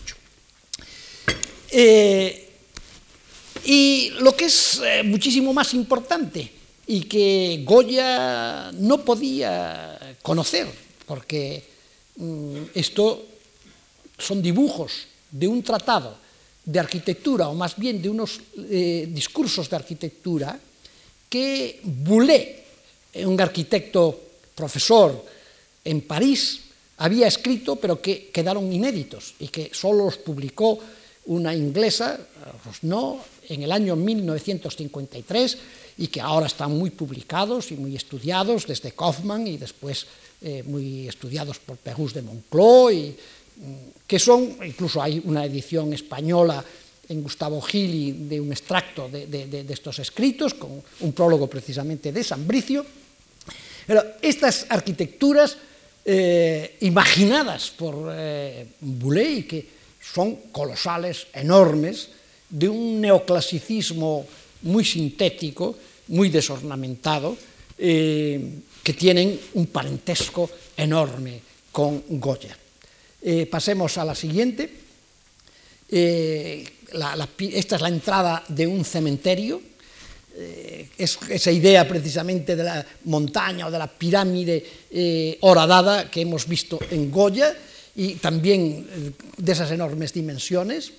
[3.66, 6.52] y lo que es muchísimo más importante,
[6.88, 10.68] y que Goya no podía conocer,
[11.06, 11.64] porque
[12.18, 13.26] mm, esto
[14.18, 16.18] son dibujos de un tratado
[16.66, 20.58] de arquitectura, o más bien de unos eh, discursos de arquitectura,
[21.30, 22.66] que Boulet,
[23.26, 24.20] un arquitecto
[24.56, 25.14] profesor
[25.84, 26.62] en París,
[26.98, 30.80] había escrito, pero que quedaron inéditos y que solo los publicó
[31.26, 32.20] una inglesa,
[32.64, 35.58] Rosno, en el año 1953
[35.98, 40.06] y que ahora están muy publicados y muy estudiados desde Kaufmann y después
[40.42, 43.16] eh, muy estudiados por Perrus de Moncloy,
[43.58, 46.64] mm, que son, incluso hay una edición española
[47.08, 52.12] en Gustavo Gili de un extracto de, de, de estos escritos, con un prólogo precisamente
[52.12, 52.86] de Sambricio.
[53.86, 55.58] Pero estas arquitecturas
[56.06, 59.66] eh, imaginadas por eh, Boulay, que
[60.02, 62.10] son colosales, enormes,
[62.48, 64.26] de un neoclasicismo
[64.62, 65.76] muy sintético,
[66.10, 67.36] muy desornamentado,
[67.78, 68.38] eh,
[68.86, 72.56] que tienen un parentesco enorme con Goya.
[73.20, 74.70] Eh, pasemos a la siguiente.
[75.90, 76.64] Eh,
[77.50, 79.60] esta es la entrada de un cementerio.
[80.38, 84.62] eh, es esa idea precisamente de la montaña o de la pirámide
[85.42, 87.58] horadada que hemos visto en Goya
[87.96, 90.94] y también de esas enormes dimensiones.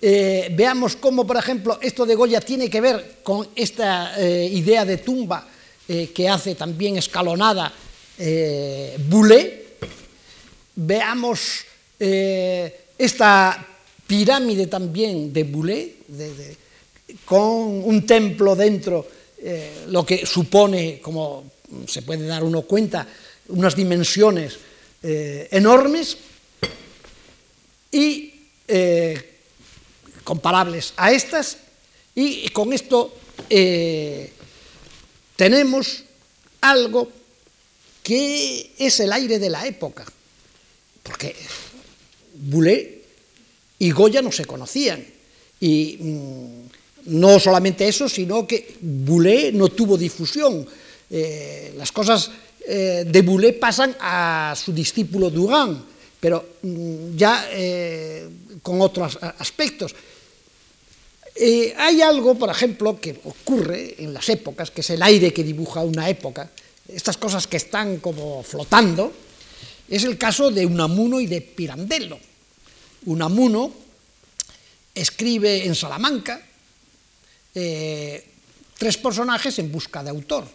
[0.00, 5.58] veamos cómo, por ejemplo, esto de Goya tiene que ver con esta idea de tumba
[5.86, 7.72] que hace también escalonada
[9.08, 9.78] Boulet.
[10.76, 11.64] Veamos
[11.98, 13.66] esta
[14.06, 16.56] pirámide también de Boulet, de,
[17.24, 19.06] con un templo dentro,
[19.38, 21.44] eh, lo que supone, como
[21.86, 23.06] se puede dar uno cuenta,
[23.48, 24.58] unas dimensiones
[25.02, 26.16] eh, enormes
[27.92, 28.34] y
[28.66, 29.38] eh,
[30.24, 31.58] comparables a estas,
[32.14, 33.14] y con esto
[35.40, 36.04] tenemos
[36.60, 37.08] algo
[38.02, 40.04] que es el aire de la época,
[41.02, 41.34] porque
[42.34, 43.02] Boulet
[43.78, 45.02] y Goya no se conocían,
[45.58, 50.68] y mm, no solamente eso, sino que Boulet no tuvo difusión.
[51.08, 52.30] Eh, las cosas
[52.68, 55.82] eh, de Boulet pasan a su discípulo Dugan,
[56.20, 58.28] pero mm, ya eh,
[58.60, 59.94] con otros aspectos.
[61.76, 65.80] Hay algo, por ejemplo, que ocurre en las épocas, que es el aire que dibuja
[65.80, 66.50] una época,
[66.88, 69.12] estas cosas que están como flotando,
[69.88, 72.18] es el caso de Unamuno y de Pirandello.
[73.06, 73.72] Unamuno
[74.94, 76.40] escribe en Salamanca,
[77.54, 78.24] eh,
[78.78, 80.46] tres personajes en busca de autor,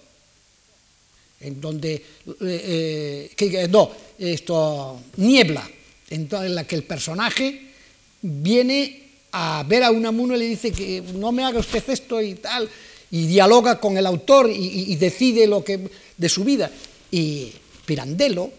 [1.42, 1.94] en donde,
[2.42, 5.70] eh, eh, no, esto, niebla,
[6.10, 7.74] en, la que el personaje
[8.22, 9.05] viene
[9.38, 12.70] a ver a Unamuno y le dice que no me haga usted esto y tal,
[13.12, 16.72] y dialoga con el autor y, decide lo que de su vida.
[17.12, 17.52] Y
[17.86, 18.50] Pirandello,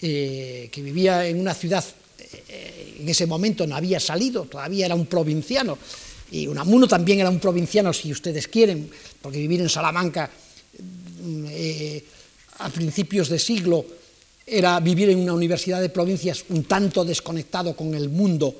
[0.00, 1.84] que vivía en una ciudad,
[2.98, 5.76] en ese momento no había salido, todavía era un provinciano,
[6.30, 8.90] y Unamuno también era un provinciano, si ustedes quieren,
[9.20, 10.30] porque vivir en Salamanca
[11.50, 12.02] eh,
[12.58, 13.84] a principios de siglo
[14.46, 18.54] era vivir en una universidad de provincias un tanto desconectado con el mundo,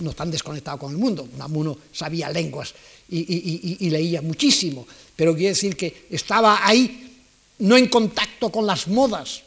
[0.00, 2.74] no tan desconectado con el mundo, Unamuno sabía lenguas
[3.08, 7.14] y, leía muchísimo, pero quiere decir que estaba ahí
[7.58, 9.42] no en contacto con las modas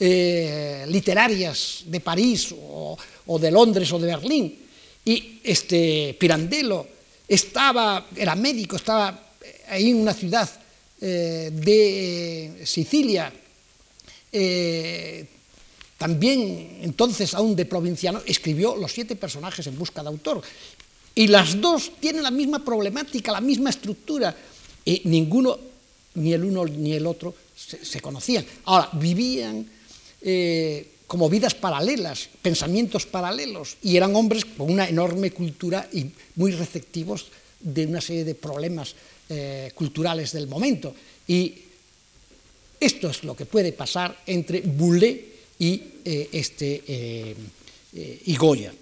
[0.00, 4.58] eh, literarias de París o de Londres o de Berlín,
[5.04, 6.86] y este Pirandello
[7.28, 9.32] estaba, era médico, estaba
[9.68, 10.48] ahí en una ciudad
[11.00, 13.32] eh, de Sicilia,
[14.32, 15.26] eh,
[15.98, 20.42] también entonces aún de provinciano, escribió Los siete personajes en busca de autor.
[21.14, 24.34] Y las dos tienen la misma problemática, la misma estructura,
[24.84, 25.58] y ninguno,
[26.14, 28.44] ni el uno ni el otro, se, conocían.
[28.64, 29.64] Ahora, vivían
[30.20, 36.50] eh, como vidas paralelas, pensamientos paralelos, y eran hombres con una enorme cultura y muy
[36.50, 37.26] receptivos
[37.60, 38.94] de una serie de problemas
[39.28, 40.92] eh, culturales del momento.
[41.28, 41.54] Y
[42.80, 47.34] esto es lo que puede pasar entre Boulet y, eh, este, eh,
[48.26, 48.72] y Goya.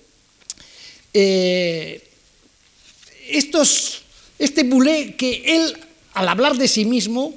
[3.29, 4.03] Estos,
[4.39, 5.77] este Boulet, que él,
[6.15, 7.35] al hablar de sí mismo,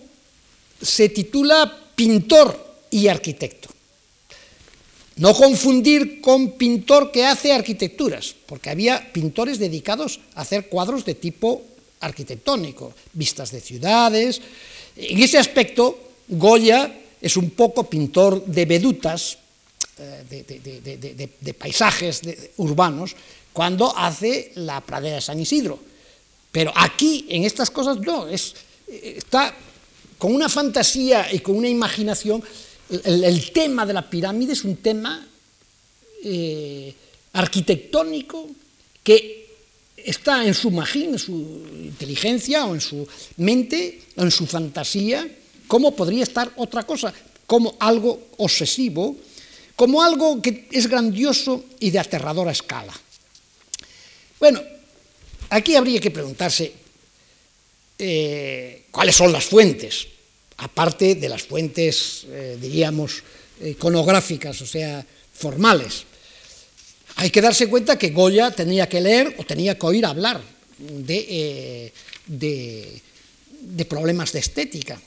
[0.81, 3.69] se titula pintor y arquitecto.
[5.17, 11.15] No confundir con pintor que hace arquitecturas, porque había pintores dedicados a hacer cuadros de
[11.15, 11.63] tipo
[12.01, 14.41] arquitectónico, vistas de ciudades.
[14.97, 19.37] En ese aspecto, Goya es un poco pintor de vedutas,
[19.97, 22.21] eh, de, paisajes
[22.57, 23.15] urbanos,
[23.53, 25.79] cuando hace la pradera de San Isidro.
[26.51, 28.53] Pero aquí, en estas cosas, no, es,
[28.87, 29.55] está
[30.17, 32.43] con una fantasía y con una imaginación
[32.89, 35.25] el, tema de la pirámide es un tema
[36.23, 36.93] eh,
[37.33, 38.47] arquitectónico
[39.03, 39.45] que
[39.97, 41.33] está en su magín, en su
[41.83, 43.07] inteligencia o en su
[43.37, 45.27] mente, en su fantasía,
[45.67, 47.13] como podría estar otra cosa,
[47.47, 49.15] como algo obsesivo,
[49.75, 52.93] como algo que es grandioso y de aterradora escala.
[54.39, 54.61] Bueno,
[55.49, 56.73] aquí habría que preguntarse
[57.97, 60.07] eh, cuáles son las fuentes
[60.57, 63.23] aparte de las fuentes, eh, diríamos,
[63.63, 66.03] iconográficas, o sea, formales.
[67.17, 70.41] Hay que darse cuenta que Goya tenía que leer o tenía que oír hablar
[70.77, 71.91] de,
[72.29, 74.99] eh, problemas de estética.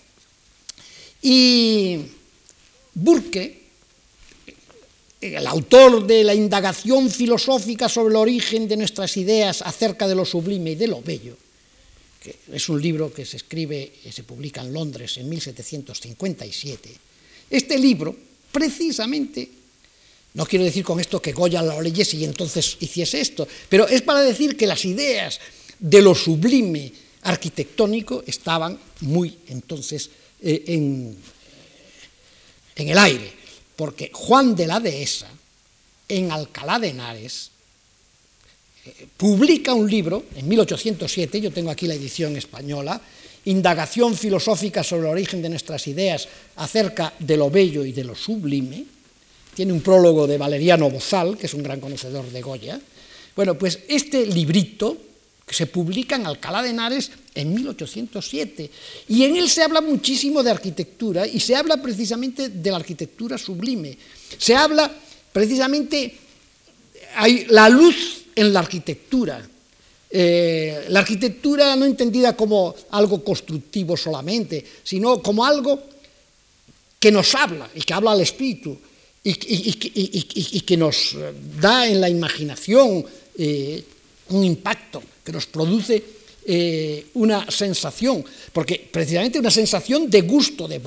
[1.23, 1.99] Y
[2.95, 3.59] Burke,
[5.21, 10.25] el autor de la indagación filosófica sobre el origen de nuestras ideas acerca de lo
[10.25, 11.37] sublime y de lo bello,
[12.53, 16.91] es un libro que se escribe y se publica en Londres en 1757.
[17.51, 18.15] Este libro,
[18.53, 19.49] precisamente,
[20.35, 24.03] no quiero decir con esto que Goya lo leyese y entonces hiciese esto, pero es
[24.03, 25.41] para decir que las ideas
[25.79, 26.93] de lo sublime
[27.23, 30.11] arquitectónico estaban muy entonces
[30.43, 31.17] eh, en,
[32.77, 33.33] en el aire,
[33.77, 35.29] porque Juan de la Dehesa,
[36.09, 37.51] en Alcalá de Henares,
[38.87, 43.01] eh, publica un libro en 1807, yo tengo aquí la edición española,
[43.45, 48.15] Indagación filosófica sobre el origen de nuestras ideas acerca de lo bello y de lo
[48.15, 48.85] sublime.
[49.55, 52.79] Tiene un prólogo de Valeriano Bozal, que es un gran conocedor de Goya.
[53.35, 54.99] Bueno, pues este librito
[55.49, 58.71] que se publica en Alcalá de Henares en 1807.
[59.09, 63.39] Y en él se habla muchísimo de arquitectura y se habla precisamente de la arquitectura
[63.39, 63.97] sublime.
[64.37, 64.93] Se habla
[65.33, 66.15] precisamente,
[67.17, 69.49] hay la luz en la arquitectura.
[70.11, 75.83] Eh, la arquitectura no entendida como algo constructivo solamente, sino como algo
[77.01, 78.79] que nos habla y que habla al espíritu
[79.25, 81.17] y, que nos
[81.61, 83.05] da en la imaginación
[83.37, 83.85] eh,
[84.31, 86.01] un impacto que nos produce
[86.49, 88.25] eh, una sensación,
[88.57, 90.81] porque precisamente una sensación de gusto, de,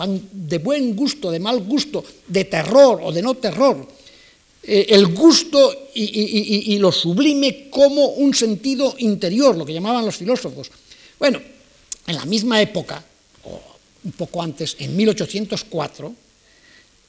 [0.57, 3.77] buen gusto, de mal gusto, de terror o de no terror,
[4.65, 10.17] eh, el gusto y, y, lo sublime como un sentido interior, lo que llamaban los
[10.17, 10.71] filósofos.
[11.19, 11.39] Bueno,
[12.07, 12.97] en la misma época,
[13.45, 13.61] o
[14.03, 16.15] un poco antes, en 1804,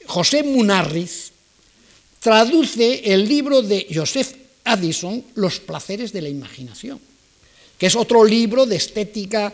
[0.05, 1.33] José Munarriz
[2.21, 7.12] traduce el libro de Joseph Addison, Los placeres de la imaginación
[7.83, 9.53] que es otro libro de estética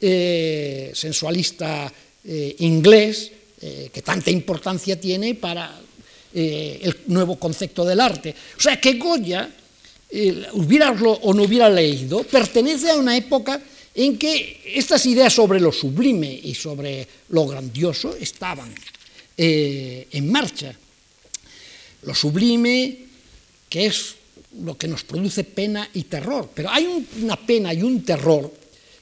[0.00, 1.86] eh, sensualista
[2.24, 5.78] eh, inglés, eh, que tanta importancia tiene para
[6.34, 8.34] el nuevo concepto del arte.
[8.56, 9.48] O sea que Goya,
[10.54, 13.62] hubiera o no hubiera leído, pertenece a una época
[13.94, 18.74] en que estas ideas sobre lo sublime y sobre lo grandioso estaban
[19.36, 20.74] en marcha.
[22.02, 22.98] Lo sublime,
[23.68, 24.17] que es
[24.62, 26.50] lo que nos produce pena y terror.
[26.54, 28.52] Pero hay una pena y un terror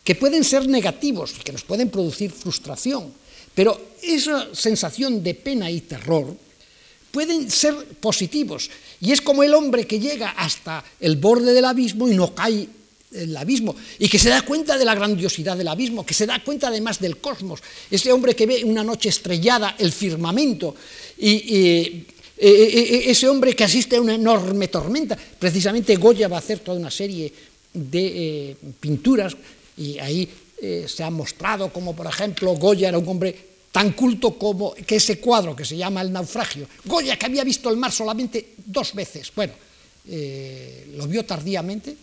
[0.03, 3.13] que pueden ser negativos, que nos pueden producir frustración.
[3.55, 6.37] Pero esa sensación de pena y terror
[7.11, 8.71] pueden ser positivos.
[9.01, 12.69] Y es como el hombre que llega hasta el borde del abismo y no cae
[13.13, 16.43] el abismo, y que se da cuenta de la grandiosidad del abismo, que se da
[16.45, 17.61] cuenta además del cosmos.
[17.91, 20.75] Ese hombre que ve una noche estrellada el firmamento
[21.17, 22.05] y
[22.39, 25.17] eh, eh, eh, ese hombre que asiste a una enorme tormenta.
[25.17, 27.33] Precisamente Goya va a hacer toda una serie
[27.73, 29.37] de pinturas
[29.77, 30.29] y ahí
[30.87, 33.35] se ha mostrado como, por ejemplo, Goya era un hombre
[33.71, 36.67] tan culto como que ese cuadro que se llama El naufragio.
[36.85, 39.53] Goya, que había visto el mar solamente dos veces, bueno,
[40.97, 41.95] lo vio tardíamente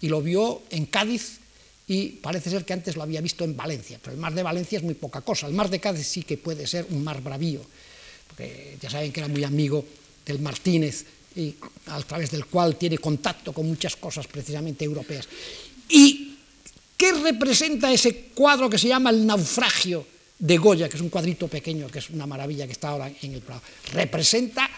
[0.00, 1.38] y lo vio en Cádiz
[1.86, 4.78] y parece ser que antes lo había visto en Valencia, pero el mar de Valencia
[4.78, 7.60] es muy poca cosa, el mar de Cádiz sí que puede ser un mar bravío
[8.80, 9.84] ya saben que era muy amigo
[10.24, 11.04] del Martínez
[11.36, 11.54] y
[11.86, 15.28] a través del cual tiene contacto con muchas cosas precisamente europeas.
[15.88, 16.36] ¿Y
[16.96, 20.06] qué representa ese cuadro que se llama El naufragio
[20.38, 23.34] de Goya, que es un cuadrito pequeño, que es una maravilla que está ahora en
[23.34, 23.62] el Prado?
[23.92, 24.68] Representa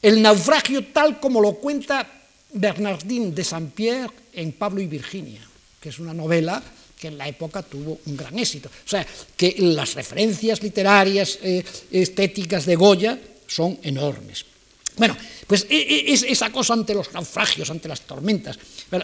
[0.00, 2.06] el naufragio tal como lo cuenta
[2.52, 5.40] Bernardín de Saint-Pierre en Pablo y Virginia,
[5.80, 6.62] que es una novela
[7.04, 8.72] que en la época tuvo un gran éxito.
[8.72, 9.04] O sea,
[9.36, 11.60] que las referencias literarias, eh,
[11.92, 14.48] estéticas de Goya son enormes.
[14.96, 15.12] Bueno,
[15.44, 18.56] pues e, e, es esa cosa ante los naufragios, ante las tormentas.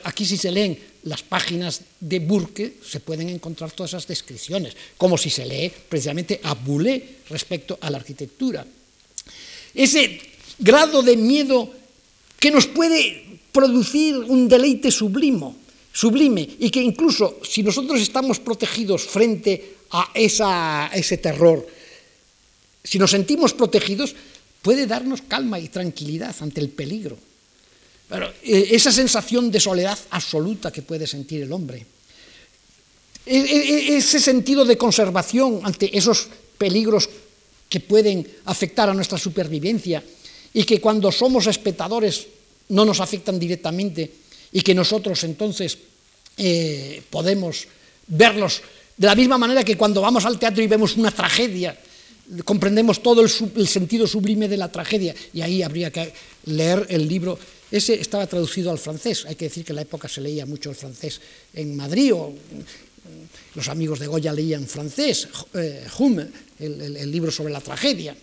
[0.09, 5.21] Aquí si se leen las páginas de Burke se pueden encontrar todas esas descripciones, como
[5.21, 8.65] si se lee precisamente a Boulet respecto a la arquitectura.
[9.75, 10.21] Ese
[10.57, 11.69] grado de miedo
[12.39, 15.61] que nos puede producir un deleite sublimo,
[15.93, 20.11] sublime y que incluso si nosotros estamos protegidos frente a,
[20.95, 21.67] ese terror,
[22.83, 24.15] si nos sentimos protegidos,
[24.63, 27.19] puede darnos calma y tranquilidad ante el peligro.
[28.09, 31.87] Pero, eh, esa sensación de soledad absoluta que puede sentir el hombre,
[33.27, 36.27] e, e, e, ese sentido de conservación ante esos
[36.59, 37.07] peligros
[37.71, 40.03] que pueden afectar a nuestra supervivencia
[40.53, 42.27] y que cuando somos espectadores
[42.75, 44.11] no nos afectan directamente,
[44.53, 45.79] y que nosotros entonces
[46.37, 47.67] eh, podemos
[48.07, 48.63] verlos
[48.97, 51.75] de la misma manera que cuando vamos al teatro y vemos una tragedia,
[52.45, 53.31] comprendemos todo el,
[53.67, 56.13] sentido sublime de la tragedia y ahí habría que
[56.45, 57.39] leer el libro.
[57.71, 60.69] Ese estaba traducido al francés, hay que decir que en la época se leía mucho
[60.69, 61.19] el francés
[61.55, 62.35] en Madrid, o
[63.55, 66.27] los amigos de Goya leían francés, eh, Hume,
[66.59, 68.15] el libro sobre la tragedia.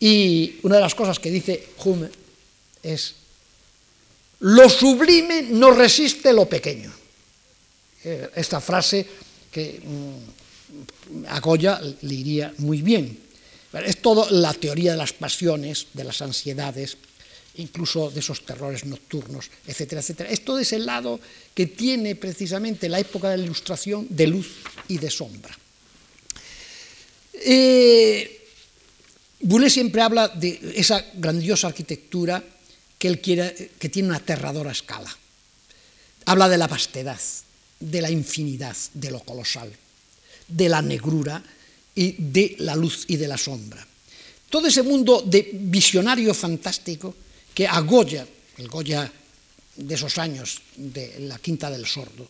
[0.00, 2.08] Y una de las cosas que dice Hume
[2.82, 3.14] es
[4.40, 6.92] lo sublime no resiste lo pequeño.
[8.04, 9.06] Eh, esta frase
[9.50, 11.40] que mm, a
[12.02, 13.18] le iría muy bien.
[13.72, 16.96] Es toda la teoría de las pasiones, de las ansiedades,
[17.56, 20.30] incluso de esos terrores nocturnos, etcétera, etcétera.
[20.30, 21.18] Es todo ese lado
[21.54, 25.56] que tiene precisamente la época de la Ilustración de luz y de sombra.
[27.32, 28.46] Eh,
[29.40, 32.42] Boulet siempre habla de esa grandiosa arquitectura
[33.04, 35.14] que él quiere, que tiene una aterradora escala.
[36.24, 37.20] Habla de la vastedad,
[37.78, 39.70] de la infinidad, de lo colosal,
[40.48, 41.44] de la negrura
[41.94, 43.86] y de la luz y de la sombra.
[44.48, 47.14] Todo ese mundo de visionario fantástico
[47.52, 48.26] que a Goya,
[48.56, 49.12] el Goya
[49.76, 52.26] de esos años de la Quinta del Sordo,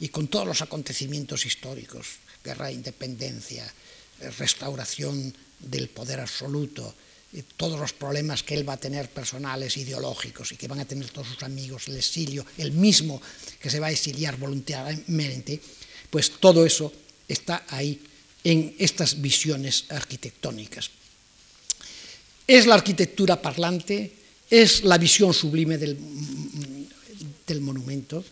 [0.00, 3.64] y con todos los acontecimientos históricos, guerra de independencia,
[4.36, 6.94] restauración del poder absoluto,
[7.56, 11.08] todos los problemas que él va a tener personales, ideológicos, y que van a tener
[11.10, 13.22] todos sus amigos, el exilio, el mismo
[13.60, 15.60] que se va a exiliar voluntariamente,
[16.10, 16.92] pues todo eso
[17.28, 18.00] está ahí
[18.42, 20.90] en estas visiones arquitectónicas.
[22.46, 24.12] Es la arquitectura parlante,
[24.50, 25.96] es la visión sublime del,
[27.46, 28.24] del monumento,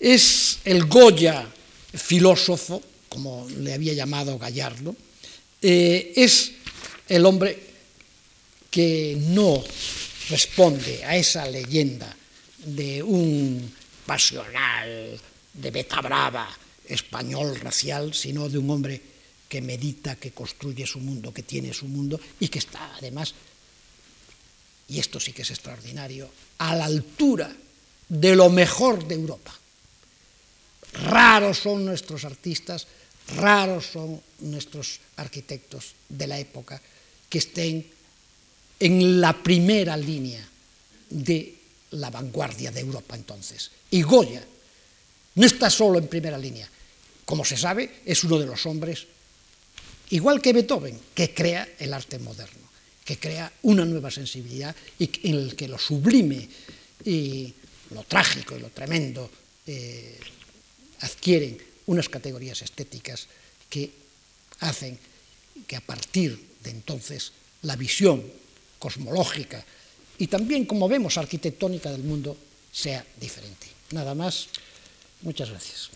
[0.00, 1.46] es el Goya
[1.92, 4.96] filósofo, como le había llamado Gallardo,
[5.60, 6.52] eh, es
[7.08, 7.75] el hombre
[8.70, 9.62] que no
[10.28, 12.14] responde a esa leyenda
[12.64, 13.72] de un
[14.04, 15.18] pasional,
[15.52, 16.48] de beta brava,
[16.86, 19.00] español racial, sino de un hombre
[19.48, 23.34] que medita, que construye su mundo, que tiene su mundo y que está además,
[24.88, 27.50] y esto sí que es extraordinario, a la altura
[28.08, 29.54] de lo mejor de Europa.
[30.92, 32.86] Raros son nuestros artistas
[33.34, 36.80] Raros son nuestros arquitectos de la época
[37.28, 37.82] que estén
[38.78, 40.46] en la primera línea
[41.10, 41.54] de
[41.92, 43.70] la vanguardia de Europa entonces.
[43.90, 44.44] Y Goya
[45.34, 46.68] no está solo en primera línea.
[47.24, 49.06] Como se sabe, es uno de los hombres,
[50.10, 52.66] igual que Beethoven, que crea el arte moderno,
[53.04, 56.48] que crea una nueva sensibilidad y en el que lo sublime
[57.04, 57.52] y
[57.90, 59.30] lo trágico y lo tremendo
[59.66, 60.18] eh,
[61.00, 63.26] adquieren unas categorías estéticas
[63.68, 63.90] que
[64.60, 64.98] hacen
[65.66, 68.22] que a partir de entonces la visión
[68.78, 69.64] cosmológica
[70.18, 72.36] y también, como vemos, arquitectónica del mundo
[72.72, 73.66] sea diferente.
[73.90, 74.48] Nada más.
[75.22, 75.90] Muchas gracias.